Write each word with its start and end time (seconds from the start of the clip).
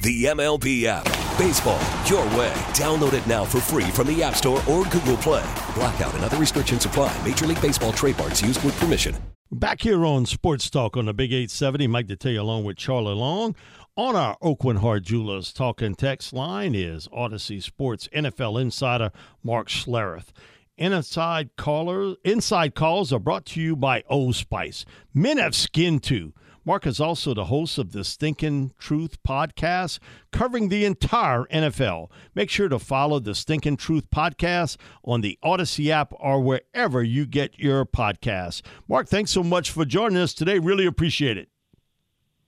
The 0.00 0.26
MLB 0.26 0.84
app. 0.84 1.04
Baseball, 1.36 1.80
your 2.06 2.24
way. 2.38 2.52
Download 2.74 3.14
it 3.14 3.26
now 3.26 3.44
for 3.44 3.60
free 3.60 3.90
from 3.90 4.06
the 4.06 4.22
App 4.22 4.36
Store 4.36 4.62
or 4.68 4.84
Google 4.84 5.16
Play. 5.16 5.44
Blackout 5.74 6.14
and 6.14 6.22
other 6.22 6.36
restrictions 6.36 6.84
apply. 6.84 7.16
Major 7.26 7.46
League 7.46 7.60
Baseball 7.60 7.92
trademarks 7.92 8.40
used 8.40 8.62
with 8.64 8.78
permission. 8.78 9.16
Back 9.50 9.80
here 9.82 10.06
on 10.06 10.24
Sports 10.24 10.70
Talk 10.70 10.96
on 10.96 11.06
the 11.06 11.14
Big 11.14 11.32
870, 11.32 11.88
Mike 11.88 12.06
Detillier 12.06 12.38
along 12.38 12.62
with 12.62 12.76
Charlie 12.76 13.14
Long. 13.14 13.56
On 13.96 14.14
our 14.14 14.38
Aucoin 14.38 14.78
Hart 14.78 15.02
Jewelers 15.02 15.52
talking 15.52 15.96
text 15.96 16.32
line 16.32 16.76
is 16.76 17.08
Audacy 17.08 17.60
Sports 17.60 18.08
NFL 18.14 18.60
insider 18.60 19.10
Mark 19.42 19.68
Schlereth. 19.68 20.28
Inside 20.76 21.56
callers, 21.56 22.14
inside 22.22 22.76
calls 22.76 23.12
are 23.12 23.18
brought 23.18 23.46
to 23.46 23.60
you 23.60 23.74
by 23.74 24.04
Old 24.08 24.36
Spice. 24.36 24.84
Men 25.12 25.38
have 25.38 25.56
skin 25.56 25.98
too. 25.98 26.34
Mark 26.68 26.86
is 26.86 27.00
also 27.00 27.32
the 27.32 27.46
host 27.46 27.78
of 27.78 27.92
the 27.92 28.04
Stinking 28.04 28.74
Truth 28.78 29.22
podcast, 29.22 30.00
covering 30.32 30.68
the 30.68 30.84
entire 30.84 31.44
NFL. 31.44 32.10
Make 32.34 32.50
sure 32.50 32.68
to 32.68 32.78
follow 32.78 33.20
the 33.20 33.34
Stinking 33.34 33.78
Truth 33.78 34.10
podcast 34.10 34.76
on 35.02 35.22
the 35.22 35.38
Audacy 35.42 35.88
app 35.88 36.12
or 36.20 36.42
wherever 36.42 37.02
you 37.02 37.24
get 37.24 37.58
your 37.58 37.86
podcasts. 37.86 38.60
Mark, 38.86 39.08
thanks 39.08 39.30
so 39.30 39.42
much 39.42 39.70
for 39.70 39.86
joining 39.86 40.18
us 40.18 40.34
today. 40.34 40.58
Really 40.58 40.84
appreciate 40.84 41.38
it. 41.38 41.48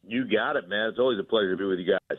You 0.07 0.29
got 0.31 0.55
it, 0.57 0.69
man. 0.69 0.91
It's 0.91 0.99
always 0.99 1.19
a 1.19 1.25
pleasure 1.25 1.53
to 1.53 1.57
be 1.57 1.65
with 1.65 1.79
you 1.79 1.97
guys. 2.11 2.19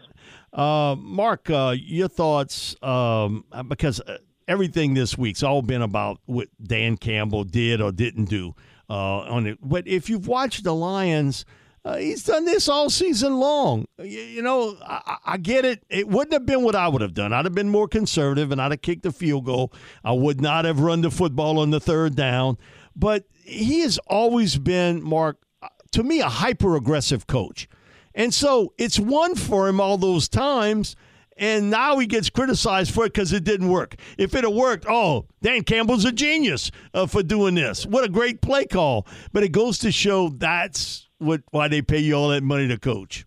Uh, 0.51 0.95
Mark, 0.95 1.51
uh, 1.51 1.75
your 1.77 2.07
thoughts, 2.07 2.75
um, 2.81 3.45
because 3.67 4.01
uh, 4.01 4.17
everything 4.47 4.95
this 4.95 5.19
week's 5.19 5.43
all 5.43 5.61
been 5.61 5.83
about 5.83 6.17
what 6.25 6.47
Dan 6.63 6.97
Campbell 6.97 7.43
did 7.43 7.79
or 7.79 7.91
didn't 7.91 8.25
do 8.25 8.55
uh, 8.89 9.19
on 9.19 9.45
it. 9.45 9.59
But 9.61 9.87
if 9.87 10.09
you've 10.09 10.27
watched 10.27 10.63
the 10.63 10.73
Lions– 10.73 11.45
uh, 11.83 11.97
he's 11.97 12.23
done 12.23 12.45
this 12.45 12.69
all 12.69 12.89
season 12.89 13.39
long. 13.39 13.85
You, 13.97 14.05
you 14.05 14.41
know, 14.43 14.77
I, 14.85 15.17
I, 15.25 15.37
get 15.37 15.65
it. 15.65 15.83
It 15.89 16.07
wouldn't 16.07 16.33
have 16.33 16.45
been 16.45 16.63
what 16.63 16.75
I 16.75 16.87
would 16.87 17.01
have 17.01 17.15
done. 17.15 17.33
I'd 17.33 17.45
have 17.45 17.55
been 17.55 17.69
more 17.69 17.87
conservative 17.87 18.51
and 18.51 18.61
I'd 18.61 18.71
have 18.71 18.81
kicked 18.83 19.01
the 19.03 19.11
field 19.11 19.45
goal. 19.45 19.73
I 20.03 20.11
would 20.11 20.41
not 20.41 20.65
have 20.65 20.79
run 20.79 21.01
the 21.01 21.09
football 21.09 21.57
on 21.57 21.71
the 21.71 21.79
third 21.79 22.15
down. 22.15 22.59
But 22.95 23.25
he 23.43 23.79
has 23.79 23.97
always 24.05 24.57
been, 24.59 25.01
Mark, 25.01 25.41
uh, 25.63 25.69
to 25.93 26.03
me, 26.03 26.19
a 26.19 26.29
hyper 26.29 26.75
aggressive 26.75 27.25
coach. 27.25 27.67
And 28.13 28.31
so 28.31 28.73
it's 28.77 28.99
won 28.99 29.35
for 29.35 29.67
him 29.67 29.79
all 29.79 29.97
those 29.97 30.29
times. 30.29 30.95
And 31.35 31.71
now 31.71 31.97
he 31.97 32.05
gets 32.05 32.29
criticized 32.29 32.93
for 32.93 33.05
it 33.05 33.13
because 33.13 33.33
it 33.33 33.43
didn't 33.43 33.69
work. 33.69 33.95
If 34.19 34.35
it 34.35 34.43
had 34.43 34.53
worked, 34.53 34.85
oh, 34.87 35.25
Dan 35.41 35.63
Campbell's 35.63 36.05
a 36.05 36.11
genius 36.11 36.69
uh, 36.93 37.07
for 37.07 37.23
doing 37.23 37.55
this. 37.55 37.87
What 37.87 38.03
a 38.03 38.09
great 38.09 38.41
play 38.41 38.65
call. 38.65 39.07
But 39.33 39.41
it 39.41 39.51
goes 39.51 39.79
to 39.79 39.91
show 39.91 40.29
that's 40.29 41.09
what 41.21 41.41
why 41.51 41.67
they 41.67 41.81
pay 41.81 41.99
you 41.99 42.15
all 42.15 42.29
that 42.29 42.43
money 42.43 42.67
to 42.67 42.77
coach. 42.77 43.25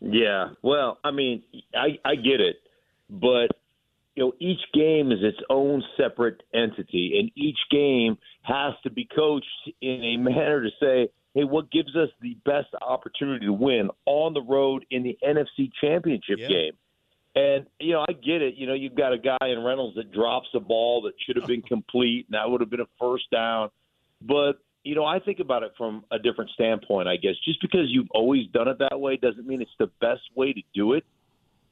Yeah, 0.00 0.50
well, 0.62 0.98
I 1.02 1.10
mean, 1.10 1.42
I 1.74 1.98
I 2.04 2.16
get 2.16 2.40
it, 2.40 2.56
but 3.08 3.48
you 4.14 4.24
know, 4.24 4.32
each 4.38 4.60
game 4.72 5.10
is 5.10 5.18
its 5.22 5.38
own 5.50 5.82
separate 5.96 6.42
entity, 6.52 7.18
and 7.18 7.30
each 7.34 7.58
game 7.70 8.16
has 8.42 8.74
to 8.84 8.90
be 8.90 9.08
coached 9.14 9.46
in 9.80 10.04
a 10.04 10.16
manner 10.18 10.62
to 10.62 10.70
say, 10.80 11.08
hey, 11.34 11.44
what 11.44 11.70
gives 11.72 11.96
us 11.96 12.10
the 12.20 12.36
best 12.44 12.68
opportunity 12.80 13.46
to 13.46 13.52
win 13.52 13.90
on 14.06 14.34
the 14.34 14.42
road 14.42 14.84
in 14.90 15.02
the 15.02 15.18
NFC 15.26 15.70
Championship 15.80 16.38
yeah. 16.38 16.48
game? 16.48 16.72
And 17.34 17.66
you 17.80 17.94
know, 17.94 18.04
I 18.08 18.12
get 18.12 18.42
it. 18.42 18.54
You 18.54 18.68
know, 18.68 18.74
you've 18.74 18.94
got 18.94 19.12
a 19.12 19.18
guy 19.18 19.48
in 19.48 19.64
Reynolds 19.64 19.96
that 19.96 20.12
drops 20.12 20.48
a 20.54 20.60
ball 20.60 21.02
that 21.02 21.14
should 21.26 21.36
have 21.36 21.48
been 21.48 21.62
complete, 21.68 22.26
and 22.28 22.34
that 22.34 22.48
would 22.48 22.60
have 22.60 22.70
been 22.70 22.80
a 22.80 22.88
first 23.00 23.24
down. 23.32 23.70
But 24.22 24.58
you 24.84 24.94
know, 24.94 25.04
I 25.04 25.18
think 25.18 25.40
about 25.40 25.62
it 25.62 25.72
from 25.76 26.04
a 26.10 26.18
different 26.18 26.50
standpoint, 26.50 27.08
I 27.08 27.16
guess. 27.16 27.34
Just 27.44 27.60
because 27.60 27.86
you've 27.88 28.10
always 28.10 28.46
done 28.48 28.68
it 28.68 28.78
that 28.78 29.00
way 29.00 29.16
doesn't 29.16 29.46
mean 29.46 29.62
it's 29.62 29.70
the 29.78 29.90
best 30.00 30.22
way 30.34 30.52
to 30.52 30.60
do 30.74 30.92
it. 30.92 31.04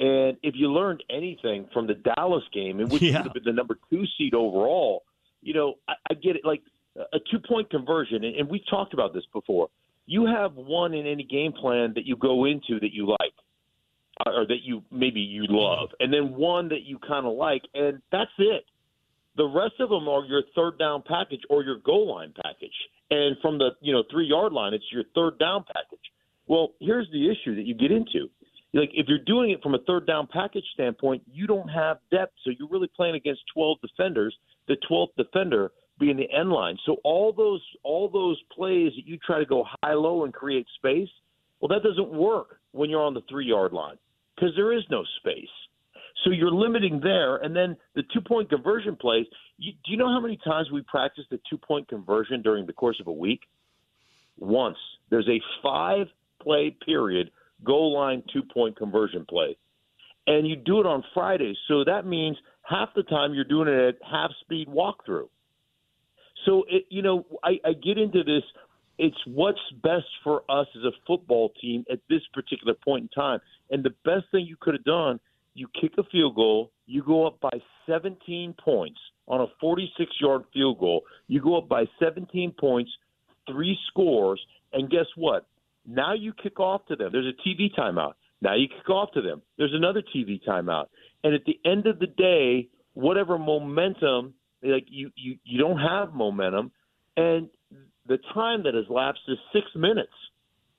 And 0.00 0.38
if 0.42 0.54
you 0.56 0.72
learned 0.72 1.04
anything 1.10 1.68
from 1.72 1.86
the 1.86 1.94
Dallas 1.94 2.42
game, 2.52 2.80
in 2.80 2.88
which 2.88 3.02
yeah. 3.02 3.18
would 3.18 3.24
have 3.24 3.34
been 3.34 3.44
the 3.44 3.52
number 3.52 3.78
two 3.90 4.04
seed 4.18 4.34
overall, 4.34 5.04
you 5.42 5.54
know, 5.54 5.74
I, 5.86 5.92
I 6.10 6.14
get 6.14 6.36
it. 6.36 6.44
Like 6.44 6.62
a 6.96 7.18
two 7.30 7.38
point 7.38 7.70
conversion, 7.70 8.24
and, 8.24 8.34
and 8.34 8.48
we've 8.48 8.66
talked 8.68 8.94
about 8.94 9.14
this 9.14 9.24
before. 9.32 9.68
You 10.06 10.26
have 10.26 10.54
one 10.54 10.94
in 10.94 11.06
any 11.06 11.22
game 11.22 11.52
plan 11.52 11.92
that 11.94 12.06
you 12.06 12.16
go 12.16 12.46
into 12.46 12.80
that 12.80 12.92
you 12.92 13.06
like, 13.06 13.34
or 14.26 14.46
that 14.46 14.62
you 14.62 14.82
maybe 14.90 15.20
you 15.20 15.44
love, 15.48 15.90
and 16.00 16.12
then 16.12 16.34
one 16.34 16.70
that 16.70 16.82
you 16.82 16.98
kind 16.98 17.26
of 17.26 17.34
like, 17.34 17.62
and 17.74 18.00
that's 18.10 18.30
it. 18.38 18.64
The 19.36 19.46
rest 19.46 19.74
of 19.80 19.88
them 19.88 20.08
are 20.08 20.24
your 20.24 20.42
third 20.54 20.78
down 20.78 21.02
package 21.06 21.40
or 21.48 21.62
your 21.62 21.78
goal 21.78 22.14
line 22.14 22.34
package. 22.42 22.74
And 23.10 23.36
from 23.40 23.58
the 23.58 23.70
you 23.80 23.92
know 23.92 24.04
three 24.10 24.26
yard 24.26 24.52
line, 24.52 24.74
it's 24.74 24.84
your 24.92 25.04
third 25.14 25.38
down 25.38 25.64
package. 25.66 26.04
Well, 26.46 26.74
here's 26.80 27.10
the 27.12 27.30
issue 27.30 27.54
that 27.54 27.66
you 27.66 27.74
get 27.74 27.90
into. 27.90 28.28
Like 28.74 28.90
if 28.94 29.06
you're 29.08 29.24
doing 29.26 29.50
it 29.50 29.62
from 29.62 29.74
a 29.74 29.78
third 29.86 30.06
down 30.06 30.28
package 30.32 30.64
standpoint, 30.74 31.22
you 31.30 31.46
don't 31.46 31.68
have 31.68 31.98
depth, 32.10 32.32
so 32.44 32.50
you're 32.58 32.68
really 32.68 32.90
playing 32.94 33.14
against 33.14 33.42
12 33.54 33.78
defenders. 33.80 34.34
The 34.68 34.76
12th 34.90 35.14
defender 35.16 35.72
being 35.98 36.16
the 36.16 36.30
end 36.30 36.50
line. 36.50 36.78
So 36.86 36.96
all 37.04 37.32
those 37.32 37.62
all 37.82 38.08
those 38.08 38.40
plays 38.54 38.92
that 38.96 39.06
you 39.06 39.18
try 39.18 39.38
to 39.38 39.46
go 39.46 39.64
high 39.82 39.94
low 39.94 40.24
and 40.24 40.32
create 40.32 40.66
space, 40.76 41.08
well, 41.60 41.68
that 41.68 41.86
doesn't 41.86 42.12
work 42.12 42.60
when 42.72 42.90
you're 42.90 43.02
on 43.02 43.14
the 43.14 43.22
three 43.28 43.46
yard 43.46 43.72
line 43.72 43.96
because 44.34 44.54
there 44.56 44.72
is 44.72 44.82
no 44.90 45.04
space. 45.20 45.48
So 46.24 46.30
you're 46.30 46.52
limiting 46.52 47.00
there, 47.00 47.36
and 47.36 47.54
then 47.54 47.76
the 47.94 48.02
two 48.14 48.20
point 48.20 48.48
conversion 48.48 48.96
plays. 48.96 49.26
You, 49.58 49.72
do 49.72 49.90
you 49.90 49.96
know 49.96 50.08
how 50.08 50.20
many 50.20 50.38
times 50.44 50.70
we 50.70 50.82
practice 50.82 51.24
the 51.30 51.40
two 51.50 51.58
point 51.58 51.88
conversion 51.88 52.42
during 52.42 52.66
the 52.66 52.72
course 52.72 53.00
of 53.00 53.06
a 53.08 53.12
week? 53.12 53.40
Once. 54.38 54.78
There's 55.10 55.28
a 55.28 55.40
five 55.62 56.06
play 56.40 56.76
period 56.84 57.30
goal 57.64 57.94
line 57.94 58.22
two 58.32 58.42
point 58.42 58.76
conversion 58.76 59.26
play, 59.28 59.56
and 60.26 60.46
you 60.46 60.56
do 60.56 60.80
it 60.80 60.86
on 60.86 61.04
Fridays. 61.14 61.56
So 61.68 61.84
that 61.84 62.06
means 62.06 62.36
half 62.62 62.90
the 62.94 63.02
time 63.02 63.34
you're 63.34 63.44
doing 63.44 63.68
it 63.68 63.88
at 63.88 63.94
half 64.08 64.30
speed 64.40 64.68
walkthrough. 64.68 65.28
So 66.46 66.64
it, 66.68 66.86
you 66.88 67.02
know, 67.02 67.26
I, 67.44 67.60
I 67.64 67.72
get 67.72 67.98
into 67.98 68.24
this. 68.24 68.42
It's 68.98 69.16
what's 69.26 69.60
best 69.82 70.06
for 70.22 70.42
us 70.48 70.66
as 70.76 70.82
a 70.84 70.92
football 71.06 71.52
team 71.60 71.84
at 71.90 72.00
this 72.08 72.20
particular 72.32 72.74
point 72.74 73.02
in 73.02 73.08
time. 73.08 73.40
And 73.70 73.82
the 73.82 73.94
best 74.04 74.26
thing 74.30 74.46
you 74.46 74.56
could 74.60 74.74
have 74.74 74.84
done 74.84 75.18
you 75.54 75.68
kick 75.80 75.92
a 75.98 76.02
field 76.04 76.34
goal, 76.34 76.72
you 76.86 77.02
go 77.02 77.26
up 77.26 77.40
by 77.40 77.60
17 77.86 78.54
points 78.62 78.98
on 79.28 79.40
a 79.40 79.46
46 79.60 80.10
yard 80.20 80.42
field 80.52 80.78
goal. 80.78 81.02
You 81.28 81.40
go 81.40 81.56
up 81.56 81.68
by 81.68 81.84
17 81.98 82.54
points, 82.58 82.90
three 83.50 83.78
scores, 83.88 84.40
and 84.72 84.90
guess 84.90 85.06
what? 85.16 85.46
Now 85.86 86.14
you 86.14 86.32
kick 86.32 86.60
off 86.60 86.86
to 86.86 86.96
them. 86.96 87.10
There's 87.12 87.26
a 87.26 87.48
TV 87.48 87.74
timeout. 87.76 88.14
Now 88.40 88.54
you 88.54 88.68
kick 88.68 88.88
off 88.88 89.12
to 89.12 89.22
them. 89.22 89.42
There's 89.58 89.74
another 89.74 90.02
TV 90.14 90.40
timeout. 90.46 90.86
And 91.24 91.34
at 91.34 91.44
the 91.44 91.58
end 91.64 91.86
of 91.86 91.98
the 91.98 92.06
day, 92.06 92.68
whatever 92.94 93.38
momentum, 93.38 94.34
like 94.62 94.86
you, 94.88 95.10
you, 95.16 95.36
you 95.44 95.58
don't 95.58 95.78
have 95.78 96.14
momentum, 96.14 96.72
and 97.16 97.48
the 98.06 98.18
time 98.34 98.64
that 98.64 98.74
has 98.74 98.84
lapsed 98.88 99.22
is 99.28 99.38
six 99.52 99.66
minutes 99.76 100.12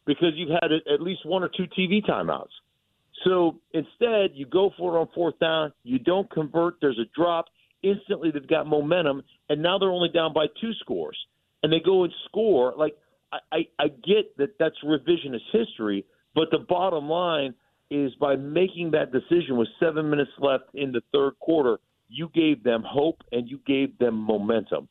because 0.06 0.34
you've 0.36 0.50
had 0.50 0.72
at 0.72 1.02
least 1.02 1.26
one 1.26 1.44
or 1.44 1.50
two 1.50 1.66
TV 1.78 2.06
timeouts. 2.06 2.52
So 3.24 3.60
instead, 3.74 4.32
you 4.34 4.46
go 4.46 4.72
for 4.78 4.96
it 4.96 5.00
on 5.00 5.08
fourth 5.14 5.40
down. 5.40 5.74
You 5.84 6.00
don't 6.00 6.30
convert. 6.32 6.76
There's 6.82 7.00
a 7.00 7.10
drop. 7.16 7.46
Instantly, 7.82 8.32
they've 8.32 8.48
got 8.48 8.66
momentum, 8.68 9.24
and 9.50 9.62
now 9.62 9.78
they're 9.78 9.92
only 9.92 10.10
down 10.10 10.34
by 10.34 10.46
two 10.62 10.72
scores. 10.80 11.18
And 11.62 11.72
they 11.72 11.80
go 11.80 12.04
and 12.04 12.14
score. 12.26 12.74
Like 12.78 12.96
I, 13.32 13.38
I, 13.52 13.58
I 13.80 13.88
get 13.88 14.38
that 14.38 14.58
that's 14.60 14.76
revisionist 14.84 15.52
history, 15.52 16.06
but 16.34 16.50
the 16.52 16.60
bottom 16.60 17.10
line, 17.10 17.56
is 17.94 18.12
by 18.16 18.36
making 18.36 18.92
that 18.92 19.12
decision 19.12 19.56
with 19.56 19.68
seven 19.80 20.10
minutes 20.10 20.32
left 20.40 20.64
in 20.74 20.92
the 20.92 21.02
third 21.14 21.38
quarter, 21.40 21.78
you 22.10 22.30
gave 22.34 22.64
them 22.64 22.84
hope 22.86 23.22
and 23.32 23.48
you 23.48 23.60
gave 23.68 23.98
them 24.00 24.16
momentum. 24.16 24.88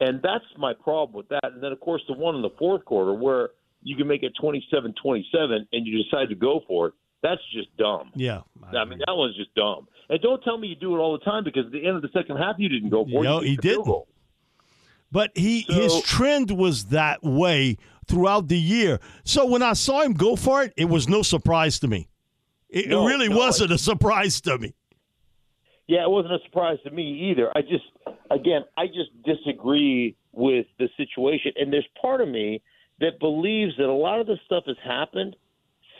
And 0.00 0.20
that's 0.22 0.44
my 0.58 0.72
problem 0.72 1.16
with 1.16 1.28
that. 1.28 1.44
And 1.44 1.62
then, 1.62 1.70
of 1.70 1.78
course, 1.78 2.02
the 2.08 2.14
one 2.14 2.34
in 2.34 2.42
the 2.42 2.50
fourth 2.58 2.84
quarter 2.84 3.14
where 3.14 3.50
you 3.82 3.96
can 3.96 4.08
make 4.08 4.24
it 4.24 4.32
27 4.40 4.94
27 5.00 5.68
and 5.72 5.86
you 5.86 6.02
decide 6.02 6.28
to 6.28 6.34
go 6.34 6.60
for 6.66 6.88
it, 6.88 6.94
that's 7.22 7.40
just 7.52 7.74
dumb. 7.76 8.10
Yeah. 8.14 8.40
I, 8.72 8.78
I 8.78 8.84
mean, 8.84 9.00
that 9.06 9.14
one's 9.14 9.36
just 9.36 9.54
dumb. 9.54 9.88
And 10.08 10.20
don't 10.20 10.42
tell 10.42 10.58
me 10.58 10.68
you 10.68 10.76
do 10.76 10.94
it 10.96 10.98
all 10.98 11.12
the 11.12 11.24
time 11.24 11.44
because 11.44 11.66
at 11.66 11.72
the 11.72 11.86
end 11.86 11.96
of 11.96 12.02
the 12.02 12.10
second 12.12 12.36
half, 12.36 12.56
you 12.58 12.68
didn't 12.68 12.90
go 12.90 13.04
for 13.04 13.22
it. 13.22 13.24
No, 13.24 13.40
he 13.40 13.56
didn't. 13.56 13.86
But 15.12 15.32
he 15.34 15.64
so, 15.64 15.74
his 15.74 16.02
trend 16.02 16.50
was 16.50 16.86
that 16.86 17.22
way 17.22 17.76
throughout 18.06 18.48
the 18.48 18.58
year. 18.58 19.00
So 19.24 19.46
when 19.46 19.62
I 19.62 19.72
saw 19.72 20.02
him 20.02 20.12
go 20.14 20.36
for 20.36 20.62
it, 20.62 20.72
it 20.76 20.86
was 20.86 21.08
no 21.08 21.22
surprise 21.22 21.78
to 21.80 21.88
me. 21.88 22.08
It, 22.68 22.88
no, 22.88 23.06
it 23.06 23.10
really 23.10 23.28
no, 23.28 23.36
wasn't 23.36 23.72
a 23.72 23.78
surprise 23.78 24.40
to 24.42 24.58
me. 24.58 24.74
Yeah, 25.88 26.04
it 26.04 26.10
wasn't 26.10 26.34
a 26.34 26.38
surprise 26.44 26.78
to 26.84 26.90
me 26.90 27.30
either. 27.30 27.50
I 27.56 27.62
just, 27.62 27.84
again, 28.30 28.62
I 28.76 28.86
just 28.86 29.10
disagree 29.24 30.16
with 30.32 30.66
the 30.78 30.88
situation. 30.96 31.52
And 31.56 31.72
there's 31.72 31.88
part 32.00 32.20
of 32.20 32.28
me 32.28 32.62
that 33.00 33.18
believes 33.18 33.76
that 33.78 33.86
a 33.86 33.92
lot 33.92 34.20
of 34.20 34.28
this 34.28 34.38
stuff 34.46 34.64
has 34.66 34.76
happened 34.84 35.34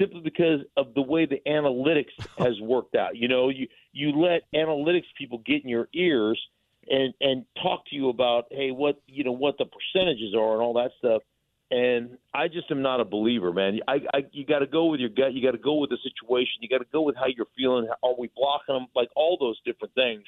simply 0.01 0.21
because 0.21 0.61
of 0.77 0.95
the 0.95 1.03
way 1.03 1.27
the 1.27 1.41
analytics 1.47 2.13
has 2.39 2.59
worked 2.61 2.97
out. 2.97 3.17
You 3.17 3.29
know, 3.29 3.51
you 3.51 3.69
you 3.93 4.13
let 4.13 4.43
analytics 4.55 5.05
people 5.19 5.39
get 5.45 5.63
in 5.63 5.69
your 5.69 5.89
ears 5.95 6.41
and 6.89 7.13
and 7.21 7.45
talk 7.63 7.87
to 7.91 7.97
you 7.97 8.09
about 8.09 8.47
hey 8.51 8.71
what 8.71 9.01
you 9.07 9.23
know 9.23 9.33
what 9.33 9.59
the 9.59 9.67
percentages 9.67 10.35
are 10.35 10.55
and 10.55 10.63
all 10.63 10.75
that 10.75 10.91
stuff 10.99 11.23
and 11.71 12.19
I 12.35 12.49
just 12.49 12.71
am 12.71 12.83
not 12.83 13.01
a 13.01 13.05
believer, 13.05 13.53
man. 13.53 13.79
I, 13.87 14.01
I 14.13 14.19
you 14.33 14.45
got 14.45 14.59
to 14.59 14.67
go 14.67 14.87
with 14.87 15.01
your 15.01 15.09
gut. 15.09 15.35
You 15.35 15.43
got 15.43 15.53
to 15.53 15.63
go 15.63 15.77
with 15.77 15.91
the 15.91 15.99
situation. 16.03 16.55
You 16.61 16.69
got 16.69 16.79
to 16.79 16.91
go 16.93 17.03
with 17.03 17.15
how 17.15 17.27
you're 17.27 17.47
feeling. 17.57 17.89
Are 18.03 18.15
we 18.19 18.29
blocking 18.35 18.75
them? 18.75 18.87
Like 18.95 19.09
all 19.15 19.37
those 19.39 19.61
different 19.65 19.95
things. 19.95 20.25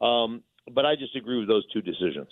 Um, 0.00 0.42
but 0.72 0.86
I 0.86 0.94
just 0.94 1.16
agree 1.16 1.38
with 1.38 1.48
those 1.48 1.64
two 1.72 1.82
decisions. 1.82 2.28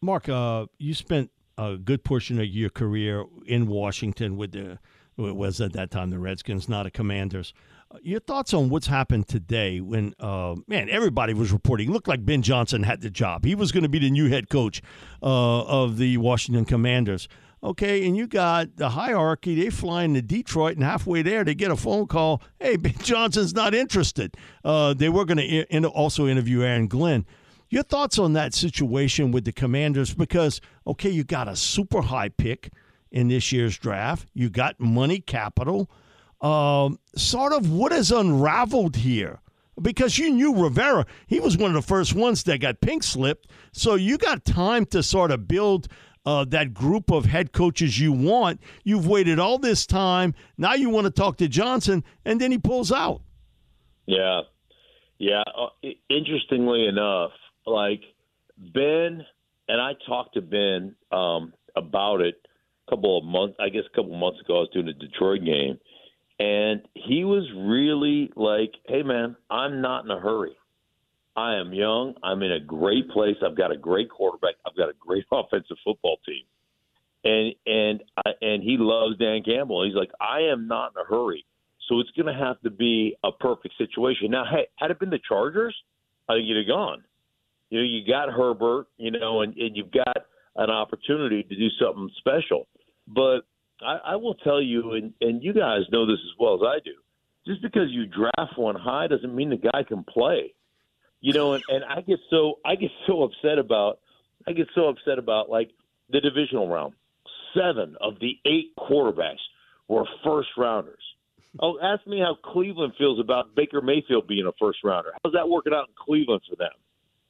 Mark, 0.00 0.28
uh, 0.28 0.66
you 0.78 0.94
spent 0.94 1.30
a 1.58 1.76
good 1.76 2.02
portion 2.02 2.40
of 2.40 2.46
your 2.46 2.70
career 2.70 3.24
in 3.46 3.68
Washington 3.68 4.36
with 4.36 4.52
the 4.52 4.78
it 5.26 5.36
was 5.36 5.60
at 5.60 5.72
that 5.72 5.90
time 5.90 6.10
the 6.10 6.18
Redskins, 6.18 6.68
not 6.68 6.84
the 6.84 6.90
Commanders. 6.90 7.52
Uh, 7.90 7.98
your 8.02 8.20
thoughts 8.20 8.54
on 8.54 8.70
what's 8.70 8.86
happened 8.86 9.28
today 9.28 9.80
when, 9.80 10.14
uh, 10.20 10.54
man, 10.66 10.88
everybody 10.88 11.34
was 11.34 11.52
reporting. 11.52 11.88
It 11.88 11.92
looked 11.92 12.08
like 12.08 12.24
Ben 12.24 12.42
Johnson 12.42 12.82
had 12.82 13.00
the 13.00 13.10
job. 13.10 13.44
He 13.44 13.54
was 13.54 13.72
going 13.72 13.82
to 13.82 13.88
be 13.88 13.98
the 13.98 14.10
new 14.10 14.28
head 14.28 14.48
coach 14.48 14.82
uh, 15.22 15.62
of 15.62 15.98
the 15.98 16.16
Washington 16.18 16.64
Commanders. 16.64 17.28
Okay, 17.62 18.06
and 18.06 18.16
you 18.16 18.26
got 18.26 18.76
the 18.76 18.90
hierarchy. 18.90 19.54
They 19.54 19.68
fly 19.68 20.04
into 20.04 20.22
Detroit, 20.22 20.76
and 20.76 20.84
halfway 20.84 21.20
there, 21.20 21.44
they 21.44 21.54
get 21.54 21.70
a 21.70 21.76
phone 21.76 22.06
call. 22.06 22.42
Hey, 22.58 22.76
Ben 22.76 22.94
Johnson's 23.02 23.52
not 23.52 23.74
interested. 23.74 24.34
Uh, 24.64 24.94
they 24.94 25.10
were 25.10 25.26
going 25.26 25.38
to 25.38 25.88
also 25.88 26.26
interview 26.26 26.62
Aaron 26.62 26.86
Glenn. 26.86 27.26
Your 27.68 27.84
thoughts 27.84 28.18
on 28.18 28.32
that 28.32 28.54
situation 28.54 29.30
with 29.30 29.44
the 29.44 29.52
Commanders? 29.52 30.12
Because 30.12 30.60
okay, 30.86 31.10
you 31.10 31.22
got 31.22 31.48
a 31.48 31.54
super 31.54 32.02
high 32.02 32.28
pick 32.28 32.72
in 33.10 33.28
this 33.28 33.52
year's 33.52 33.76
draft. 33.78 34.28
You 34.34 34.50
got 34.50 34.78
money 34.80 35.20
capital. 35.20 35.90
Um, 36.40 36.98
sort 37.16 37.52
of 37.52 37.70
what 37.70 37.92
has 37.92 38.10
unraveled 38.10 38.96
here? 38.96 39.40
Because 39.80 40.18
you 40.18 40.30
knew 40.30 40.62
Rivera, 40.62 41.06
he 41.26 41.40
was 41.40 41.56
one 41.56 41.70
of 41.70 41.74
the 41.74 41.86
first 41.86 42.14
ones 42.14 42.42
that 42.44 42.60
got 42.60 42.80
pink 42.80 43.02
slipped. 43.02 43.48
So 43.72 43.94
you 43.94 44.18
got 44.18 44.44
time 44.44 44.84
to 44.86 45.02
sort 45.02 45.30
of 45.30 45.48
build 45.48 45.88
uh, 46.26 46.44
that 46.46 46.74
group 46.74 47.10
of 47.10 47.24
head 47.24 47.52
coaches 47.52 47.98
you 47.98 48.12
want. 48.12 48.60
You've 48.84 49.06
waited 49.06 49.38
all 49.38 49.58
this 49.58 49.86
time. 49.86 50.34
Now 50.58 50.74
you 50.74 50.90
want 50.90 51.06
to 51.06 51.10
talk 51.10 51.38
to 51.38 51.48
Johnson, 51.48 52.04
and 52.24 52.40
then 52.40 52.52
he 52.52 52.58
pulls 52.58 52.92
out. 52.92 53.22
Yeah. 54.06 54.42
Yeah. 55.18 55.42
Uh, 55.56 55.88
interestingly 56.08 56.86
enough, 56.86 57.32
like 57.66 58.02
Ben, 58.58 59.24
and 59.68 59.80
I 59.80 59.92
talked 60.06 60.34
to 60.34 60.42
Ben 60.42 60.94
um, 61.10 61.54
about 61.74 62.20
it 62.20 62.34
couple 62.90 63.16
of 63.16 63.24
months, 63.24 63.56
I 63.60 63.68
guess 63.68 63.84
a 63.90 63.96
couple 63.96 64.16
months 64.16 64.40
ago, 64.40 64.56
I 64.56 64.60
was 64.60 64.70
doing 64.72 64.88
a 64.88 64.92
Detroit 64.92 65.44
game. 65.44 65.78
And 66.38 66.82
he 66.94 67.24
was 67.24 67.46
really 67.54 68.32
like, 68.34 68.72
hey, 68.86 69.02
man, 69.02 69.36
I'm 69.50 69.80
not 69.80 70.04
in 70.04 70.10
a 70.10 70.18
hurry. 70.18 70.56
I 71.36 71.56
am 71.56 71.72
young. 71.72 72.14
I'm 72.22 72.42
in 72.42 72.52
a 72.52 72.60
great 72.60 73.08
place. 73.10 73.36
I've 73.44 73.56
got 73.56 73.72
a 73.72 73.76
great 73.76 74.10
quarterback. 74.10 74.54
I've 74.66 74.76
got 74.76 74.88
a 74.88 74.94
great 74.98 75.24
offensive 75.32 75.76
football 75.84 76.18
team, 76.26 76.44
and 77.24 77.54
and 77.66 78.02
I, 78.26 78.30
and 78.42 78.62
he 78.62 78.76
loves 78.78 79.16
Dan 79.18 79.42
Campbell. 79.44 79.84
He's 79.84 79.94
like, 79.94 80.10
I 80.20 80.50
am 80.52 80.66
not 80.66 80.92
in 80.96 81.02
a 81.02 81.04
hurry, 81.04 81.44
so 81.88 82.00
it's 82.00 82.10
going 82.10 82.26
to 82.26 82.38
have 82.38 82.60
to 82.62 82.70
be 82.70 83.16
a 83.22 83.30
perfect 83.32 83.74
situation. 83.78 84.30
Now, 84.30 84.44
hey, 84.50 84.66
had 84.76 84.90
it 84.90 84.98
been 84.98 85.10
the 85.10 85.20
Chargers, 85.26 85.76
I 86.28 86.34
think 86.34 86.46
you'd 86.46 86.58
have 86.58 86.68
gone. 86.68 87.04
You 87.70 87.78
know, 87.78 87.84
you 87.84 88.04
got 88.06 88.28
Herbert, 88.30 88.86
you 88.96 89.12
know, 89.12 89.42
and, 89.42 89.56
and 89.56 89.76
you've 89.76 89.92
got 89.92 90.16
an 90.56 90.70
opportunity 90.70 91.42
to 91.44 91.56
do 91.56 91.68
something 91.80 92.10
special. 92.18 92.66
But 93.12 93.40
I, 93.82 94.12
I 94.12 94.16
will 94.16 94.34
tell 94.34 94.62
you, 94.62 94.92
and, 94.92 95.12
and 95.20 95.42
you 95.42 95.52
guys 95.52 95.80
know 95.90 96.06
this 96.06 96.18
as 96.24 96.38
well 96.38 96.54
as 96.54 96.60
I 96.64 96.78
do. 96.84 96.94
Just 97.46 97.62
because 97.62 97.88
you 97.90 98.06
draft 98.06 98.56
one 98.56 98.76
high 98.76 99.06
doesn't 99.06 99.34
mean 99.34 99.50
the 99.50 99.56
guy 99.56 99.82
can 99.82 100.04
play. 100.04 100.54
You 101.20 101.32
know, 101.32 101.54
and, 101.54 101.62
and 101.68 101.84
I 101.84 102.00
get 102.00 102.18
so 102.30 102.54
I 102.64 102.76
get 102.76 102.90
so 103.06 103.24
upset 103.24 103.58
about 103.58 103.98
I 104.46 104.52
get 104.52 104.68
so 104.74 104.88
upset 104.88 105.18
about 105.18 105.50
like 105.50 105.70
the 106.10 106.20
divisional 106.20 106.68
round. 106.68 106.94
Seven 107.54 107.96
of 108.00 108.14
the 108.20 108.38
eight 108.46 108.72
quarterbacks 108.78 109.40
were 109.88 110.04
first 110.24 110.48
rounders. 110.56 111.02
Oh, 111.58 111.78
ask 111.82 112.06
me 112.06 112.20
how 112.20 112.36
Cleveland 112.52 112.92
feels 112.96 113.18
about 113.18 113.54
Baker 113.56 113.80
Mayfield 113.80 114.28
being 114.28 114.46
a 114.46 114.52
first 114.60 114.78
rounder. 114.84 115.10
How's 115.24 115.32
that 115.32 115.48
working 115.48 115.72
out 115.74 115.88
in 115.88 115.94
Cleveland 115.98 116.42
for 116.48 116.56
them? 116.56 116.70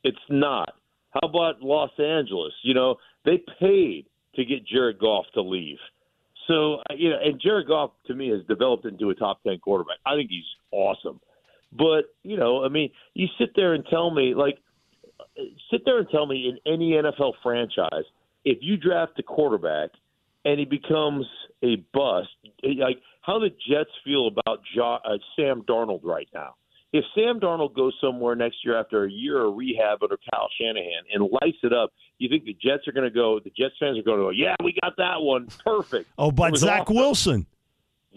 It's 0.05 0.19
not. 0.29 0.75
How 1.11 1.27
about 1.27 1.62
Los 1.62 1.91
Angeles? 1.99 2.53
You 2.62 2.75
know, 2.75 2.97
they 3.25 3.43
paid 3.59 4.06
to 4.37 4.44
get 4.44 4.67
Jared 4.67 4.99
Goff 4.99 5.27
to 5.35 5.43
leave. 5.43 5.79
So, 6.47 6.79
you 6.97 7.11
know, 7.11 7.19
and 7.23 7.41
Jared 7.41 7.69
Goff 7.69 7.93
to 8.06 8.15
me 8.15 8.29
has 8.31 8.41
developed 8.49 8.85
into 8.85 9.11
a 9.11 9.15
top 9.15 9.43
10 9.44 9.59
quarterback. 9.59 9.99
I 10.06 10.15
think 10.17 10.31
he's 10.31 10.44
awesome. 10.73 11.21
But 11.73 12.15
you 12.23 12.37
know, 12.37 12.65
I 12.65 12.69
mean, 12.69 12.91
you 13.15 13.29
sit 13.38 13.50
there 13.55 13.75
and 13.75 13.85
tell 13.88 14.11
me 14.11 14.35
like, 14.35 14.59
sit 15.71 15.82
there 15.85 15.99
and 15.99 16.09
tell 16.11 16.27
me 16.27 16.49
in 16.49 16.73
any 16.73 16.93
NFL 16.93 17.35
franchise, 17.43 18.05
if 18.44 18.59
you 18.61 18.77
draft 18.77 19.19
a 19.19 19.23
quarterback 19.23 19.91
and 20.44 20.59
he 20.59 20.65
becomes 20.65 21.27
a 21.62 21.77
bust, 21.93 22.29
like 22.62 22.99
how 23.21 23.38
the 23.38 23.50
Jets 23.69 23.91
feel 24.05 24.29
about 24.29 24.61
jo- 24.75 24.99
uh, 25.05 25.19
Sam 25.37 25.62
Darnold 25.69 26.00
right 26.03 26.29
now. 26.35 26.55
If 26.93 27.05
Sam 27.15 27.38
Darnold 27.38 27.77
goes 27.77 27.94
somewhere 28.00 28.35
next 28.35 28.65
year 28.65 28.79
after 28.79 29.05
a 29.05 29.11
year 29.11 29.44
of 29.44 29.55
rehab 29.55 30.03
under 30.03 30.19
Kyle 30.32 30.49
Shanahan 30.61 31.05
and 31.13 31.29
lights 31.41 31.58
it 31.63 31.72
up, 31.72 31.93
you 32.20 32.29
think 32.29 32.44
the 32.44 32.56
Jets 32.60 32.86
are 32.86 32.93
going 32.93 33.08
to 33.08 33.15
go? 33.15 33.41
The 33.41 33.50
Jets 33.50 33.74
fans 33.81 33.98
are 33.98 34.03
going 34.03 34.19
to 34.19 34.24
go, 34.24 34.31
"Yeah, 34.31 34.55
we 34.62 34.77
got 34.82 34.96
that 34.98 35.20
one, 35.20 35.48
perfect." 35.65 36.08
Oh, 36.19 36.31
but 36.31 36.56
Zach 36.56 36.82
awesome. 36.82 36.96
Wilson, 36.96 37.46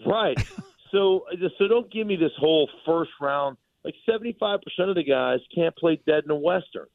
right? 0.06 0.38
So, 0.90 1.24
so 1.58 1.66
don't 1.66 1.90
give 1.90 2.06
me 2.06 2.14
this 2.14 2.30
whole 2.38 2.70
first 2.86 3.10
round. 3.20 3.56
Like 3.84 3.96
seventy 4.08 4.36
five 4.38 4.60
percent 4.62 4.90
of 4.90 4.94
the 4.94 5.02
guys 5.02 5.40
can't 5.52 5.74
play 5.74 6.00
dead 6.06 6.22
in 6.24 6.30
a 6.30 6.36
western. 6.36 6.86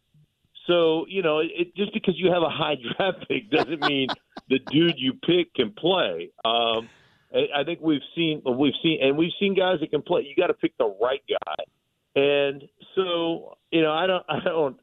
So 0.67 1.05
you 1.09 1.21
know, 1.21 1.39
it, 1.39 1.75
just 1.75 1.93
because 1.93 2.13
you 2.17 2.31
have 2.31 2.41
a 2.41 2.49
high 2.49 2.75
draft 2.97 3.27
pick 3.27 3.51
doesn't 3.51 3.81
mean 3.81 4.07
the 4.47 4.59
dude 4.71 4.93
you 4.97 5.15
pick 5.15 5.53
can 5.53 5.73
play. 5.73 6.31
Um, 6.45 6.87
I, 7.33 7.47
I 7.57 7.63
think 7.65 7.79
we've 7.81 7.99
seen 8.15 8.41
we've 8.45 8.73
seen 8.81 8.99
and 9.03 9.17
we've 9.17 9.33
seen 9.37 9.53
guys 9.53 9.81
that 9.81 9.91
can 9.91 10.01
play. 10.01 10.21
You 10.21 10.33
got 10.41 10.47
to 10.47 10.53
pick 10.53 10.77
the 10.77 10.95
right 11.01 11.21
guy. 11.27 11.65
And 12.15 12.63
so 12.95 13.57
you 13.71 13.81
know, 13.81 13.91
I 13.91 14.07
don't, 14.07 14.25
I 14.29 14.39
don't, 14.39 14.79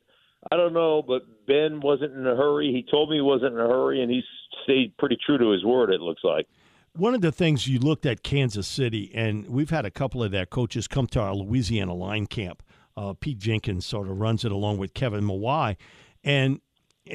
I 0.51 0.57
don't 0.57 0.73
know. 0.73 1.03
But 1.03 1.23
Ben 1.47 1.81
wasn't 1.81 2.15
in 2.15 2.27
a 2.27 2.37
hurry. 2.37 2.73
He 2.73 2.85
told 2.91 3.11
me 3.11 3.17
he 3.17 3.23
wasn't 3.23 3.55
in 3.55 3.61
a 3.61 3.69
hurry, 3.69 4.03
and 4.03 4.11
he 4.11 4.23
stayed 4.65 4.97
pretty 4.97 5.19
true 5.25 5.39
to 5.39 5.51
his 5.51 5.65
word. 5.65 5.91
It 5.91 6.01
looks 6.01 6.23
like 6.25 6.47
one 6.97 7.15
of 7.15 7.21
the 7.21 7.33
things 7.33 7.69
you 7.69 7.79
looked 7.79 8.07
at 8.07 8.23
Kansas 8.23 8.67
City, 8.67 9.11
and 9.15 9.47
we've 9.49 9.71
had 9.71 9.85
a 9.85 9.91
couple 9.91 10.23
of 10.23 10.31
their 10.31 10.47
coaches 10.47 10.89
come 10.89 11.07
to 11.09 11.21
our 11.21 11.35
Louisiana 11.35 11.95
line 11.95 12.27
camp. 12.27 12.63
Uh, 12.97 13.13
Pete 13.13 13.39
Jenkins 13.39 13.85
sort 13.85 14.09
of 14.09 14.19
runs 14.19 14.45
it 14.45 14.53
along 14.53 14.79
with 14.79 14.95
Kevin 14.95 15.23
Mawae. 15.23 15.77
And 16.25 16.61